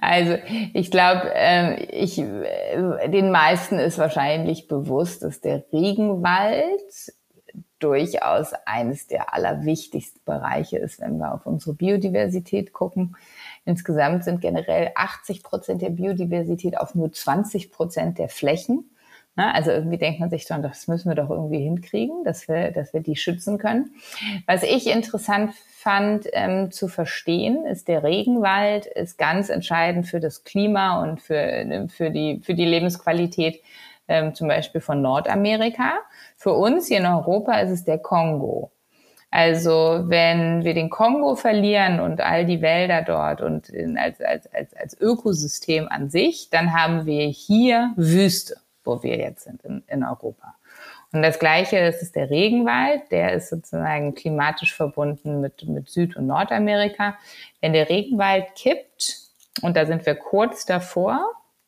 Also 0.02 0.38
ich 0.74 0.92
glaube, 0.92 1.32
ähm, 1.34 1.78
ich, 1.89 2.20
äh, 2.20 3.10
den 3.10 3.32
meisten 3.32 3.80
ist 3.80 3.98
wahrscheinlich 3.98 4.68
bewusst, 4.68 5.24
dass 5.24 5.39
der 5.39 5.63
Regenwald 5.72 6.82
durchaus 7.80 8.54
eines 8.66 9.08
der 9.08 9.34
allerwichtigsten 9.34 10.22
Bereiche 10.26 10.78
ist, 10.78 11.02
wenn 11.02 11.18
wir 11.18 11.34
auf 11.34 11.46
unsere 11.46 11.74
Biodiversität 11.74 12.74
gucken. 12.74 13.16
Insgesamt 13.66 14.24
sind 14.24 14.42
generell 14.42 14.92
80 14.96 15.44
Prozent 15.44 15.82
der 15.82 15.89
Biodiversität 15.89 16.78
auf 16.78 16.96
nur 16.96 17.12
20 17.12 17.72
Prozent 17.72 18.20
der 18.20 18.30
Flächen. 18.30 18.89
Ne? 19.36 19.54
Also 19.54 19.72
irgendwie 19.72 19.98
denkt 19.98 20.19
man 20.19 20.30
sich 20.30 20.46
dann, 20.46 20.62
das 20.62 20.88
müssen 20.88 21.10
wir 21.10 21.15
doch 21.15 21.30
irgendwie 21.30 21.60
hinkriegen, 21.60 22.24
dass 22.24 22.48
wir, 22.48 22.72
dass 22.72 22.93
wir 22.93 23.02
die 23.02 23.15
schützen 23.15 23.58
können. 23.58 23.96
Was 24.46 24.63
ich 24.63 24.88
interessant 24.88 25.54
fand 25.56 26.28
ähm, 26.34 26.72
zu 26.72 26.88
verstehen, 26.88 27.65
ist 27.65 27.88
der 27.88 28.04
Regenwald 28.04 28.86
ist 28.86 29.17
ganz 29.17 29.50
entscheidend 29.50 30.08
für 30.08 30.19
das 30.19 30.43
Klima 30.43 31.02
und 31.02 31.22
für, 31.22 31.88
für, 31.89 32.12
die, 32.12 32.41
für 32.43 32.54
die 32.54 32.65
Lebensqualität 32.65 33.62
ähm, 34.08 34.36
zum 34.36 34.48
Beispiel 34.48 34.82
von 34.82 35.02
Nordamerika. 35.02 35.93
Für 36.38 36.54
uns 36.54 36.88
hier 36.88 37.00
in 37.00 37.06
Europa 37.06 37.60
ist 37.60 37.72
es 37.72 37.84
der 37.84 37.98
Kongo. 37.98 38.72
Also 39.32 40.04
wenn 40.04 40.63
wir 40.63 40.76
den 40.76 40.91
Kongo 40.91 41.36
verlieren 41.36 42.00
und 42.00 42.22
all 42.22 42.46
die 42.46 42.62
Wälder 42.62 43.02
dort 43.02 43.41
und 43.41 43.67
in, 43.67 43.98
als, 43.98 44.22
als, 44.22 44.46
als, 44.54 44.76
als 44.76 45.02
Ökosystem 45.02 45.88
an 45.89 46.12
sich, 46.12 46.52
dann 46.52 46.72
haben 46.72 47.08
wir 47.08 47.26
hier 47.26 47.93
Wüste 47.96 48.58
wo 48.84 49.04
wir 49.04 49.17
jetzt 49.17 49.43
sind 49.43 49.63
in, 49.63 49.84
in 49.88 50.04
Europa. 50.04 50.56
Und 51.12 51.22
das 51.22 51.38
Gleiche 51.38 51.78
ist, 51.78 52.02
ist 52.02 52.15
der 52.15 52.30
Regenwald, 52.30 53.12
der 53.12 53.34
ist 53.34 53.50
sozusagen 53.50 54.15
klimatisch 54.15 54.74
verbunden 54.74 55.41
mit, 55.41 55.67
mit 55.67 55.89
Süd- 55.89 56.15
und 56.15 56.28
Nordamerika. 56.28 57.15
Wenn 57.62 57.74
der 57.74 57.89
Regenwald 57.89 58.56
kippt, 58.56 59.19
und 59.62 59.78
da 59.78 59.86
sind 59.86 60.06
wir 60.06 60.15
kurz 60.15 60.65
davor, 60.65 61.19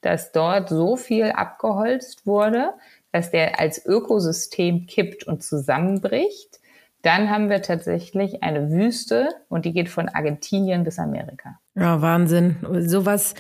dass 0.02 0.32
dort 0.32 0.70
so 0.70 0.96
viel 0.98 1.32
abgeholzt 1.32 2.26
wurde, 2.26 2.74
dass 3.12 3.32
der 3.32 3.60
als 3.60 3.86
Ökosystem 3.86 4.88
kippt 4.88 5.24
und 5.26 5.44
zusammenbricht, 5.44 6.60
dann 7.02 7.30
haben 7.30 7.52
wir 7.52 7.62
tatsächlich 7.62 8.42
eine 8.42 8.72
Wüste 8.72 9.30
und 9.48 9.66
die 9.66 9.74
geht 9.74 9.90
von 9.90 10.10
Argentinien 10.10 10.84
bis 10.84 10.98
Amerika. 10.98 11.60
Ja, 11.76 12.02
Wahnsinn. 12.02 12.58
Sowas 12.88 13.36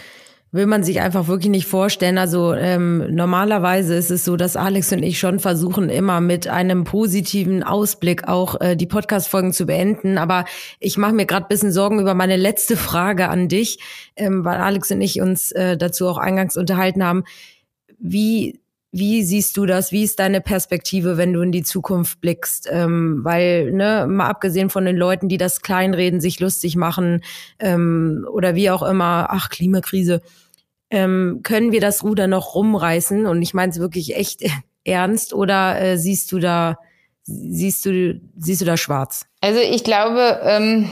will 0.55 0.65
man 0.65 0.83
sich 0.83 1.01
einfach 1.01 1.27
wirklich 1.27 1.49
nicht 1.49 1.67
vorstellen. 1.67 2.17
Also 2.17 2.53
ähm, 2.53 3.13
normalerweise 3.13 3.95
ist 3.95 4.09
es 4.09 4.23
so, 4.23 4.37
dass 4.37 4.55
Alex 4.55 4.91
und 4.93 5.03
ich 5.03 5.19
schon 5.19 5.39
versuchen, 5.39 5.89
immer 5.89 6.21
mit 6.21 6.47
einem 6.47 6.85
positiven 6.85 7.61
Ausblick 7.61 8.27
auch 8.27 8.59
äh, 8.61 8.75
die 8.75 8.85
Podcast-Folgen 8.85 9.53
zu 9.53 9.65
beenden. 9.65 10.17
Aber 10.17 10.45
ich 10.79 10.97
mache 10.97 11.13
mir 11.13 11.25
gerade 11.25 11.47
bisschen 11.49 11.71
Sorgen 11.71 11.99
über 11.99 12.13
meine 12.13 12.37
letzte 12.37 12.77
Frage 12.77 13.27
an 13.29 13.49
dich, 13.49 13.79
ähm, 14.15 14.45
weil 14.45 14.57
Alex 14.57 14.91
und 14.91 15.01
ich 15.01 15.19
uns 15.19 15.51
äh, 15.51 15.77
dazu 15.77 16.07
auch 16.07 16.17
eingangs 16.17 16.55
unterhalten 16.55 17.03
haben. 17.03 17.25
Wie 17.99 18.59
wie 18.97 19.23
siehst 19.23 19.57
du 19.57 19.65
das? 19.65 19.91
Wie 19.91 20.03
ist 20.03 20.19
deine 20.19 20.39
Perspektive, 20.39 21.17
wenn 21.17 21.33
du 21.33 21.41
in 21.41 21.51
die 21.51 21.63
Zukunft 21.63 22.21
blickst? 22.21 22.69
Ähm, 22.71 23.25
weil, 23.25 23.73
ne, 23.73 24.07
mal 24.09 24.29
abgesehen 24.29 24.69
von 24.69 24.85
den 24.85 24.95
Leuten, 24.95 25.27
die 25.27 25.37
das 25.37 25.61
kleinreden, 25.61 26.21
sich 26.21 26.39
lustig 26.39 26.77
machen 26.77 27.21
ähm, 27.59 28.25
oder 28.31 28.55
wie 28.55 28.69
auch 28.69 28.83
immer, 28.83 29.27
ach, 29.31 29.49
Klimakrise, 29.49 30.21
ähm, 30.89 31.41
können 31.43 31.71
wir 31.71 31.81
das 31.81 32.03
Ruder 32.03 32.27
noch 32.27 32.55
rumreißen? 32.55 33.25
Und 33.25 33.41
ich 33.41 33.53
meine 33.53 33.71
es 33.71 33.79
wirklich 33.79 34.15
echt 34.15 34.43
ernst 34.83 35.33
oder 35.33 35.79
äh, 35.81 35.97
siehst 35.97 36.31
du 36.31 36.39
da, 36.39 36.77
siehst 37.23 37.85
du, 37.85 38.19
siehst 38.37 38.61
du 38.61 38.65
da 38.65 38.77
schwarz? 38.77 39.25
Also 39.41 39.59
ich 39.59 39.83
glaube, 39.83 40.39
ähm, 40.43 40.89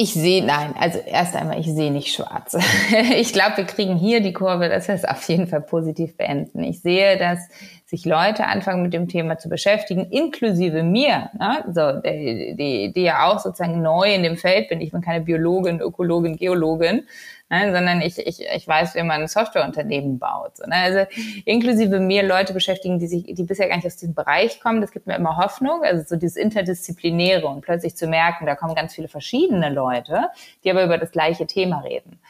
Ich 0.00 0.14
sehe, 0.14 0.44
nein, 0.44 0.74
also 0.78 1.00
erst 1.00 1.34
einmal, 1.34 1.58
ich 1.58 1.66
sehe 1.66 1.90
nicht 1.90 2.14
schwarz. 2.14 2.56
ich 3.16 3.32
glaube, 3.32 3.56
wir 3.56 3.64
kriegen 3.64 3.96
hier 3.96 4.20
die 4.20 4.32
Kurve, 4.32 4.68
dass 4.68 4.86
wir 4.86 4.94
es 4.94 5.04
auf 5.04 5.28
jeden 5.28 5.48
Fall 5.48 5.60
positiv 5.60 6.16
beenden. 6.16 6.62
Ich 6.62 6.82
sehe, 6.82 7.18
dass 7.18 7.40
sich 7.88 8.04
Leute 8.04 8.44
anfangen 8.44 8.82
mit 8.82 8.92
dem 8.92 9.08
Thema 9.08 9.38
zu 9.38 9.48
beschäftigen, 9.48 10.10
inklusive 10.10 10.82
mir, 10.82 11.30
ne? 11.38 11.64
so, 11.72 11.92
die, 12.02 12.54
die, 12.54 12.92
die 12.92 13.02
ja 13.02 13.26
auch 13.26 13.38
sozusagen 13.38 13.80
neu 13.80 14.14
in 14.14 14.22
dem 14.22 14.36
Feld 14.36 14.68
bin. 14.68 14.82
Ich 14.82 14.92
bin 14.92 15.00
keine 15.00 15.24
Biologin, 15.24 15.80
Ökologin, 15.80 16.36
Geologin, 16.36 17.06
ne? 17.48 17.72
sondern 17.72 18.02
ich, 18.02 18.18
ich, 18.18 18.42
ich 18.42 18.68
weiß, 18.68 18.94
wie 18.94 19.02
man 19.02 19.22
ein 19.22 19.28
Softwareunternehmen 19.28 20.18
baut. 20.18 20.58
So, 20.58 20.66
ne? 20.66 20.74
Also 20.74 21.06
inklusive 21.46 21.98
mir 21.98 22.24
Leute 22.24 22.52
beschäftigen, 22.52 22.98
die 22.98 23.06
sich, 23.06 23.24
die 23.24 23.42
bisher 23.44 23.68
gar 23.68 23.76
nicht 23.76 23.86
aus 23.86 23.96
diesem 23.96 24.14
Bereich 24.14 24.60
kommen. 24.60 24.82
Das 24.82 24.90
gibt 24.90 25.06
mir 25.06 25.16
immer 25.16 25.38
Hoffnung. 25.38 25.82
Also 25.82 26.04
so 26.06 26.16
dieses 26.16 26.36
Interdisziplinäre 26.36 27.46
und 27.46 27.62
plötzlich 27.62 27.96
zu 27.96 28.06
merken, 28.06 28.44
da 28.44 28.54
kommen 28.54 28.74
ganz 28.74 28.94
viele 28.94 29.08
verschiedene 29.08 29.70
Leute, 29.70 30.28
die 30.62 30.70
aber 30.70 30.84
über 30.84 30.98
das 30.98 31.10
gleiche 31.10 31.46
Thema 31.46 31.78
reden. 31.78 32.20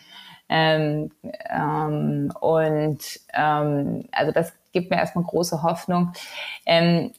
Ähm, 0.48 1.10
ähm, 1.50 2.32
und 2.40 3.00
ähm, 3.34 4.04
also 4.12 4.32
das 4.32 4.52
gibt 4.78 4.90
mir 4.90 4.98
erstmal 4.98 5.24
große 5.24 5.62
Hoffnung. 5.62 6.12
Ähm, 6.66 7.12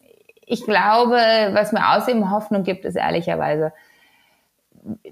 ich 0.46 0.64
glaube, 0.64 1.16
was 1.54 1.72
mir 1.72 1.96
außerdem 1.96 2.32
Hoffnung 2.32 2.64
gibt, 2.64 2.84
ist 2.86 2.96
ehrlicherweise, 2.96 3.72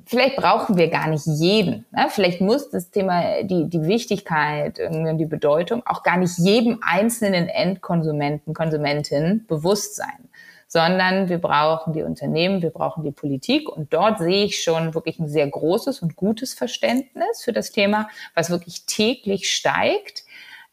vielleicht 0.05 0.35
brauchen 0.35 0.77
wir 0.77 0.89
gar 0.89 1.07
nicht 1.07 1.25
jeden. 1.25 1.85
Ne? 1.91 2.07
Vielleicht 2.09 2.41
muss 2.41 2.69
das 2.69 2.89
Thema, 2.89 3.43
die, 3.43 3.69
die 3.69 3.83
Wichtigkeit 3.83 4.79
und 4.79 5.17
die 5.17 5.25
Bedeutung 5.25 5.83
auch 5.85 6.03
gar 6.03 6.17
nicht 6.17 6.37
jedem 6.37 6.79
einzelnen 6.81 7.47
Endkonsumenten, 7.49 8.53
Konsumentin 8.53 9.45
bewusst 9.47 9.95
sein, 9.95 10.29
sondern 10.67 11.29
wir 11.29 11.37
brauchen 11.37 11.93
die 11.93 12.03
Unternehmen, 12.03 12.61
wir 12.61 12.71
brauchen 12.71 13.03
die 13.03 13.11
Politik 13.11 13.69
und 13.69 13.93
dort 13.93 14.19
sehe 14.19 14.45
ich 14.45 14.63
schon 14.63 14.93
wirklich 14.93 15.19
ein 15.19 15.29
sehr 15.29 15.47
großes 15.47 16.01
und 16.01 16.15
gutes 16.15 16.53
Verständnis 16.53 17.43
für 17.43 17.53
das 17.53 17.71
Thema, 17.71 18.09
was 18.33 18.49
wirklich 18.49 18.85
täglich 18.85 19.51
steigt 19.51 20.23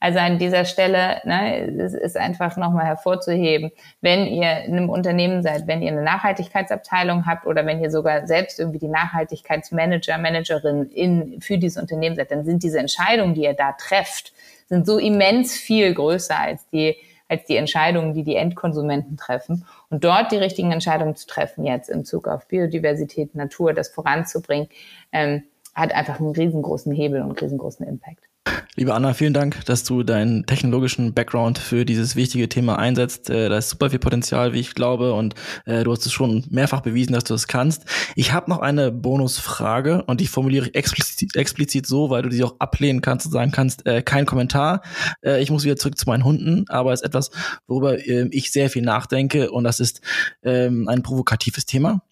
also 0.04 0.18
an 0.18 0.38
dieser 0.38 0.66
Stelle 0.66 1.22
ne, 1.24 1.66
es 1.80 1.94
ist 1.94 2.18
einfach 2.18 2.58
nochmal 2.58 2.84
hervorzuheben, 2.84 3.70
wenn 4.02 4.26
ihr 4.26 4.64
in 4.64 4.76
einem 4.76 4.90
Unternehmen 4.90 5.42
seid, 5.42 5.66
wenn 5.66 5.80
ihr 5.80 5.92
eine 5.92 6.02
Nachhaltigkeitsabteilung 6.02 7.24
habt 7.24 7.46
oder 7.46 7.64
wenn 7.64 7.80
ihr 7.80 7.90
sogar 7.90 8.26
selbst 8.26 8.60
irgendwie 8.60 8.80
die 8.80 8.88
Nachhaltigkeitsmanager, 8.88 10.18
Managerin 10.18 10.90
in, 10.90 11.40
für 11.40 11.56
dieses 11.56 11.80
Unternehmen 11.80 12.16
seid, 12.16 12.30
dann 12.32 12.44
sind 12.44 12.62
diese 12.62 12.80
Entscheidungen, 12.80 13.32
die 13.32 13.44
ihr 13.44 13.54
da 13.54 13.72
trefft, 13.72 14.34
sind 14.66 14.84
so 14.84 14.98
immens 14.98 15.54
viel 15.54 15.94
größer 15.94 16.38
als 16.38 16.68
die 16.68 16.96
als 17.26 17.46
die 17.46 17.56
Entscheidungen, 17.56 18.12
die 18.12 18.24
die 18.24 18.36
Endkonsumenten 18.36 19.16
treffen. 19.16 19.64
Und 19.88 20.04
dort 20.04 20.30
die 20.32 20.36
richtigen 20.36 20.70
Entscheidungen 20.70 21.16
zu 21.16 21.26
treffen, 21.26 21.64
jetzt 21.64 21.88
in 21.88 22.04
Zug 22.04 22.28
auf 22.28 22.46
Biodiversität, 22.46 23.34
Natur, 23.34 23.72
das 23.72 23.88
voranzubringen, 23.88 24.68
ähm, 25.12 25.44
hat 25.74 25.94
einfach 25.94 26.20
einen 26.20 26.32
riesengroßen 26.32 26.92
Hebel 26.92 27.22
und 27.22 27.30
einen 27.30 27.38
riesengroßen 27.38 27.86
Impact. 27.86 28.28
Liebe 28.76 28.92
Anna, 28.92 29.14
vielen 29.14 29.32
Dank, 29.32 29.64
dass 29.66 29.84
du 29.84 30.02
deinen 30.02 30.46
technologischen 30.46 31.14
Background 31.14 31.58
für 31.58 31.84
dieses 31.84 32.16
wichtige 32.16 32.48
Thema 32.48 32.76
einsetzt. 32.76 33.30
Äh, 33.30 33.48
da 33.48 33.56
ist 33.56 33.70
super 33.70 33.88
viel 33.88 34.00
Potenzial, 34.00 34.52
wie 34.52 34.58
ich 34.58 34.74
glaube, 34.74 35.14
und 35.14 35.34
äh, 35.64 35.84
du 35.84 35.92
hast 35.92 36.04
es 36.04 36.12
schon 36.12 36.44
mehrfach 36.50 36.80
bewiesen, 36.80 37.12
dass 37.12 37.22
du 37.22 37.34
es 37.34 37.42
das 37.42 37.48
kannst. 37.48 37.84
Ich 38.16 38.32
habe 38.32 38.50
noch 38.50 38.58
eine 38.58 38.90
Bonusfrage 38.90 40.02
und 40.04 40.20
die 40.20 40.26
formuliere 40.26 40.66
ich 40.66 40.74
explizit, 40.74 41.36
explizit 41.36 41.86
so, 41.86 42.10
weil 42.10 42.22
du 42.22 42.30
sie 42.32 42.42
auch 42.42 42.56
ablehnen 42.58 43.00
kannst 43.00 43.26
und 43.26 43.32
sagen 43.32 43.52
kannst, 43.52 43.86
äh, 43.86 44.02
kein 44.02 44.26
Kommentar. 44.26 44.82
Äh, 45.24 45.40
ich 45.40 45.50
muss 45.50 45.64
wieder 45.64 45.76
zurück 45.76 45.96
zu 45.96 46.06
meinen 46.06 46.24
Hunden, 46.24 46.64
aber 46.68 46.92
es 46.92 47.00
ist 47.00 47.06
etwas, 47.06 47.30
worüber 47.68 47.98
äh, 47.98 48.28
ich 48.30 48.50
sehr 48.50 48.70
viel 48.70 48.82
nachdenke 48.82 49.52
und 49.52 49.64
das 49.64 49.78
ist 49.78 50.00
ähm, 50.42 50.88
ein 50.88 51.02
provokatives 51.02 51.64
Thema. 51.64 52.02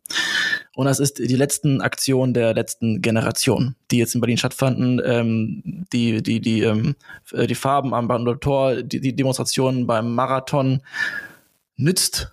Und 0.74 0.86
das 0.86 1.00
ist 1.00 1.18
die 1.18 1.36
letzten 1.36 1.80
Aktionen 1.80 2.32
der 2.32 2.54
letzten 2.54 3.02
Generation, 3.02 3.76
die 3.90 3.98
jetzt 3.98 4.14
in 4.14 4.20
Berlin 4.20 4.38
stattfanden. 4.38 5.00
Ähm, 5.04 5.84
die, 5.92 6.22
die, 6.22 6.40
die, 6.40 6.62
ähm, 6.62 6.94
äh, 7.32 7.46
die 7.46 7.54
Farben 7.54 7.92
am 7.92 8.08
Brandenburger 8.08 8.40
Tor, 8.40 8.82
die, 8.82 9.00
die 9.00 9.14
Demonstrationen 9.14 9.86
beim 9.86 10.14
Marathon. 10.14 10.82
Nützt 11.76 12.32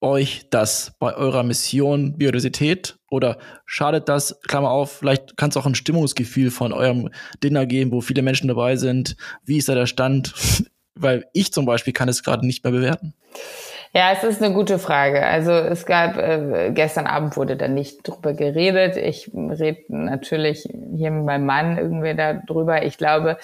euch 0.00 0.46
das 0.50 0.92
bei 0.98 1.14
eurer 1.14 1.42
Mission 1.42 2.18
Biodiversität 2.18 2.98
oder 3.10 3.38
schadet 3.64 4.08
das, 4.08 4.40
Klammer 4.42 4.70
auf, 4.70 4.92
vielleicht 4.98 5.36
kann 5.36 5.50
es 5.50 5.56
auch 5.56 5.66
ein 5.66 5.74
Stimmungsgefühl 5.74 6.50
von 6.50 6.72
eurem 6.72 7.10
Dinner 7.42 7.66
geben, 7.66 7.90
wo 7.90 8.00
viele 8.00 8.22
Menschen 8.22 8.48
dabei 8.48 8.76
sind. 8.76 9.16
Wie 9.44 9.56
ist 9.56 9.68
da 9.68 9.74
der 9.74 9.86
Stand? 9.86 10.34
Weil 10.94 11.26
ich 11.32 11.52
zum 11.52 11.64
Beispiel 11.64 11.92
kann 11.92 12.08
es 12.08 12.24
gerade 12.24 12.46
nicht 12.46 12.64
mehr 12.64 12.72
bewerten. 12.72 13.14
Ja, 13.94 14.12
es 14.12 14.22
ist 14.22 14.42
eine 14.42 14.54
gute 14.54 14.78
Frage. 14.78 15.24
Also 15.24 15.52
es 15.52 15.86
gab, 15.86 16.18
äh, 16.18 16.70
gestern 16.74 17.06
Abend 17.06 17.36
wurde 17.36 17.56
da 17.56 17.68
nicht 17.68 18.06
drüber 18.06 18.34
geredet. 18.34 18.96
Ich 18.96 19.30
rede 19.34 19.84
natürlich 19.88 20.68
hier 20.94 21.10
mit 21.10 21.24
meinem 21.24 21.46
Mann 21.46 21.78
irgendwie 21.78 22.14
darüber. 22.14 22.84
Ich 22.84 22.98
glaube, 22.98 23.38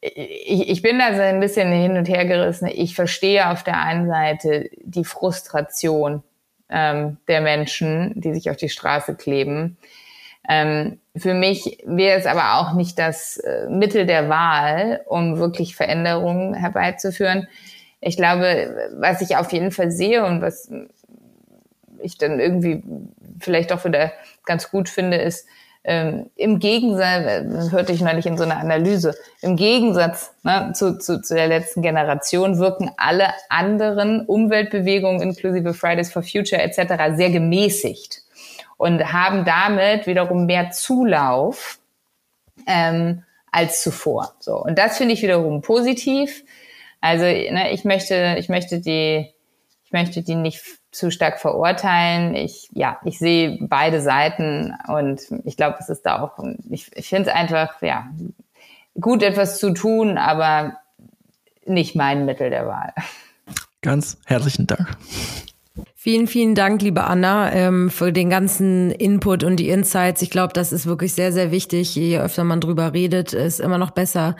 ich, 0.00 0.68
ich 0.68 0.82
bin 0.82 0.98
da 0.98 1.14
so 1.14 1.20
ein 1.20 1.40
bisschen 1.40 1.72
hin 1.72 1.96
und 1.96 2.08
her 2.08 2.24
gerissen. 2.24 2.68
Ich 2.72 2.94
verstehe 2.94 3.50
auf 3.50 3.64
der 3.64 3.80
einen 3.80 4.08
Seite 4.08 4.70
die 4.82 5.04
Frustration 5.04 6.22
ähm, 6.70 7.18
der 7.26 7.40
Menschen, 7.40 8.12
die 8.20 8.32
sich 8.32 8.50
auf 8.50 8.56
die 8.56 8.68
Straße 8.68 9.16
kleben. 9.16 9.76
Ähm, 10.48 11.00
für 11.16 11.34
mich 11.34 11.78
wäre 11.86 12.18
es 12.18 12.26
aber 12.26 12.58
auch 12.58 12.74
nicht 12.74 12.98
das 12.98 13.38
äh, 13.38 13.66
Mittel 13.68 14.06
der 14.06 14.28
Wahl, 14.28 15.00
um 15.06 15.38
wirklich 15.38 15.74
Veränderungen 15.74 16.54
herbeizuführen 16.54 17.48
ich 18.04 18.16
glaube, 18.16 18.90
was 18.98 19.20
ich 19.20 19.36
auf 19.36 19.52
jeden 19.52 19.70
Fall 19.70 19.90
sehe 19.90 20.24
und 20.24 20.42
was 20.42 20.70
ich 22.00 22.18
dann 22.18 22.38
irgendwie 22.38 22.82
vielleicht 23.40 23.72
auch 23.72 23.84
wieder 23.84 24.12
ganz 24.44 24.70
gut 24.70 24.88
finde, 24.88 25.16
ist, 25.16 25.46
ähm, 25.86 26.30
im 26.36 26.60
Gegensatz, 26.60 27.44
das 27.50 27.72
hörte 27.72 27.92
ich 27.92 28.00
neulich 28.00 28.24
in 28.24 28.38
so 28.38 28.44
einer 28.44 28.56
Analyse, 28.56 29.14
im 29.42 29.56
Gegensatz 29.56 30.32
ne, 30.42 30.72
zu, 30.74 30.98
zu, 30.98 31.20
zu 31.20 31.34
der 31.34 31.46
letzten 31.46 31.82
Generation 31.82 32.58
wirken 32.58 32.90
alle 32.96 33.28
anderen 33.50 34.24
Umweltbewegungen 34.24 35.20
inklusive 35.20 35.74
Fridays 35.74 36.10
for 36.10 36.22
Future 36.22 36.62
etc. 36.62 37.16
sehr 37.16 37.30
gemäßigt 37.30 38.22
und 38.78 39.12
haben 39.12 39.44
damit 39.44 40.06
wiederum 40.06 40.46
mehr 40.46 40.70
Zulauf 40.70 41.78
ähm, 42.66 43.22
als 43.52 43.82
zuvor. 43.82 44.34
So 44.40 44.56
und 44.56 44.78
das 44.78 44.96
finde 44.96 45.12
ich 45.12 45.22
wiederum 45.22 45.60
positiv. 45.60 46.44
Also 47.04 47.24
ne, 47.24 47.70
ich 47.72 47.84
möchte, 47.84 48.36
ich 48.38 48.48
möchte 48.48 48.80
die, 48.80 49.28
ich 49.84 49.92
möchte 49.92 50.22
die 50.22 50.36
nicht 50.36 50.62
zu 50.90 51.10
stark 51.10 51.38
verurteilen. 51.38 52.34
Ich, 52.34 52.70
ja, 52.72 52.98
ich 53.04 53.18
sehe 53.18 53.58
beide 53.60 54.00
Seiten 54.00 54.74
und 54.88 55.20
ich 55.44 55.58
glaube, 55.58 55.76
es 55.80 55.90
ist 55.90 56.06
da 56.06 56.22
auch, 56.22 56.42
ich, 56.70 56.90
ich 56.96 57.10
finde 57.10 57.28
es 57.28 57.36
einfach, 57.36 57.82
ja, 57.82 58.06
gut 58.98 59.22
etwas 59.22 59.58
zu 59.58 59.74
tun, 59.74 60.16
aber 60.16 60.78
nicht 61.66 61.94
mein 61.94 62.24
Mittel 62.24 62.48
der 62.48 62.66
Wahl. 62.66 62.94
Ganz 63.82 64.16
herzlichen 64.24 64.66
Dank. 64.66 64.96
Vielen, 65.94 66.26
vielen 66.26 66.54
Dank, 66.54 66.80
liebe 66.80 67.04
Anna, 67.04 67.52
ähm, 67.52 67.90
für 67.90 68.12
den 68.12 68.30
ganzen 68.30 68.90
Input 68.90 69.44
und 69.44 69.56
die 69.56 69.68
Insights. 69.68 70.22
Ich 70.22 70.30
glaube, 70.30 70.52
das 70.54 70.72
ist 70.72 70.86
wirklich 70.86 71.12
sehr, 71.14 71.32
sehr 71.32 71.50
wichtig. 71.50 71.94
Je 71.96 72.18
öfter 72.18 72.44
man 72.44 72.60
drüber 72.60 72.92
redet, 72.92 73.32
ist 73.34 73.60
immer 73.60 73.78
noch 73.78 73.90
besser. 73.90 74.36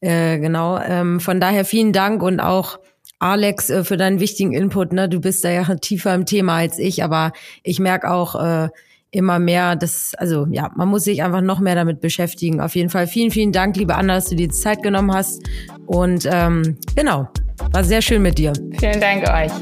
Äh, 0.00 0.38
genau. 0.38 0.78
Ähm, 0.78 1.20
von 1.20 1.40
daher 1.40 1.64
vielen 1.64 1.92
Dank 1.92 2.22
und 2.22 2.40
auch 2.40 2.78
Alex 3.18 3.70
äh, 3.70 3.84
für 3.84 3.96
deinen 3.96 4.20
wichtigen 4.20 4.52
Input. 4.52 4.92
Ne? 4.92 5.08
Du 5.08 5.20
bist 5.20 5.44
da 5.44 5.50
ja 5.50 5.64
tiefer 5.76 6.14
im 6.14 6.26
Thema 6.26 6.56
als 6.56 6.78
ich, 6.78 7.02
aber 7.02 7.32
ich 7.62 7.80
merke 7.80 8.10
auch 8.10 8.34
äh, 8.34 8.68
immer 9.10 9.38
mehr, 9.38 9.76
dass, 9.76 10.14
also 10.18 10.46
ja, 10.50 10.70
man 10.76 10.88
muss 10.88 11.04
sich 11.04 11.22
einfach 11.22 11.40
noch 11.40 11.60
mehr 11.60 11.74
damit 11.74 12.00
beschäftigen. 12.00 12.60
Auf 12.60 12.74
jeden 12.74 12.90
Fall 12.90 13.06
vielen, 13.06 13.30
vielen 13.30 13.52
Dank, 13.52 13.76
liebe 13.76 13.94
Anna, 13.94 14.16
dass 14.16 14.26
du 14.26 14.36
dir 14.36 14.48
die 14.48 14.54
Zeit 14.54 14.82
genommen 14.82 15.12
hast. 15.14 15.42
Und 15.86 16.28
ähm, 16.30 16.76
genau, 16.94 17.28
war 17.72 17.84
sehr 17.84 18.02
schön 18.02 18.22
mit 18.22 18.38
dir. 18.38 18.52
Vielen 18.78 19.00
Dank 19.00 19.26
euch. 19.28 19.52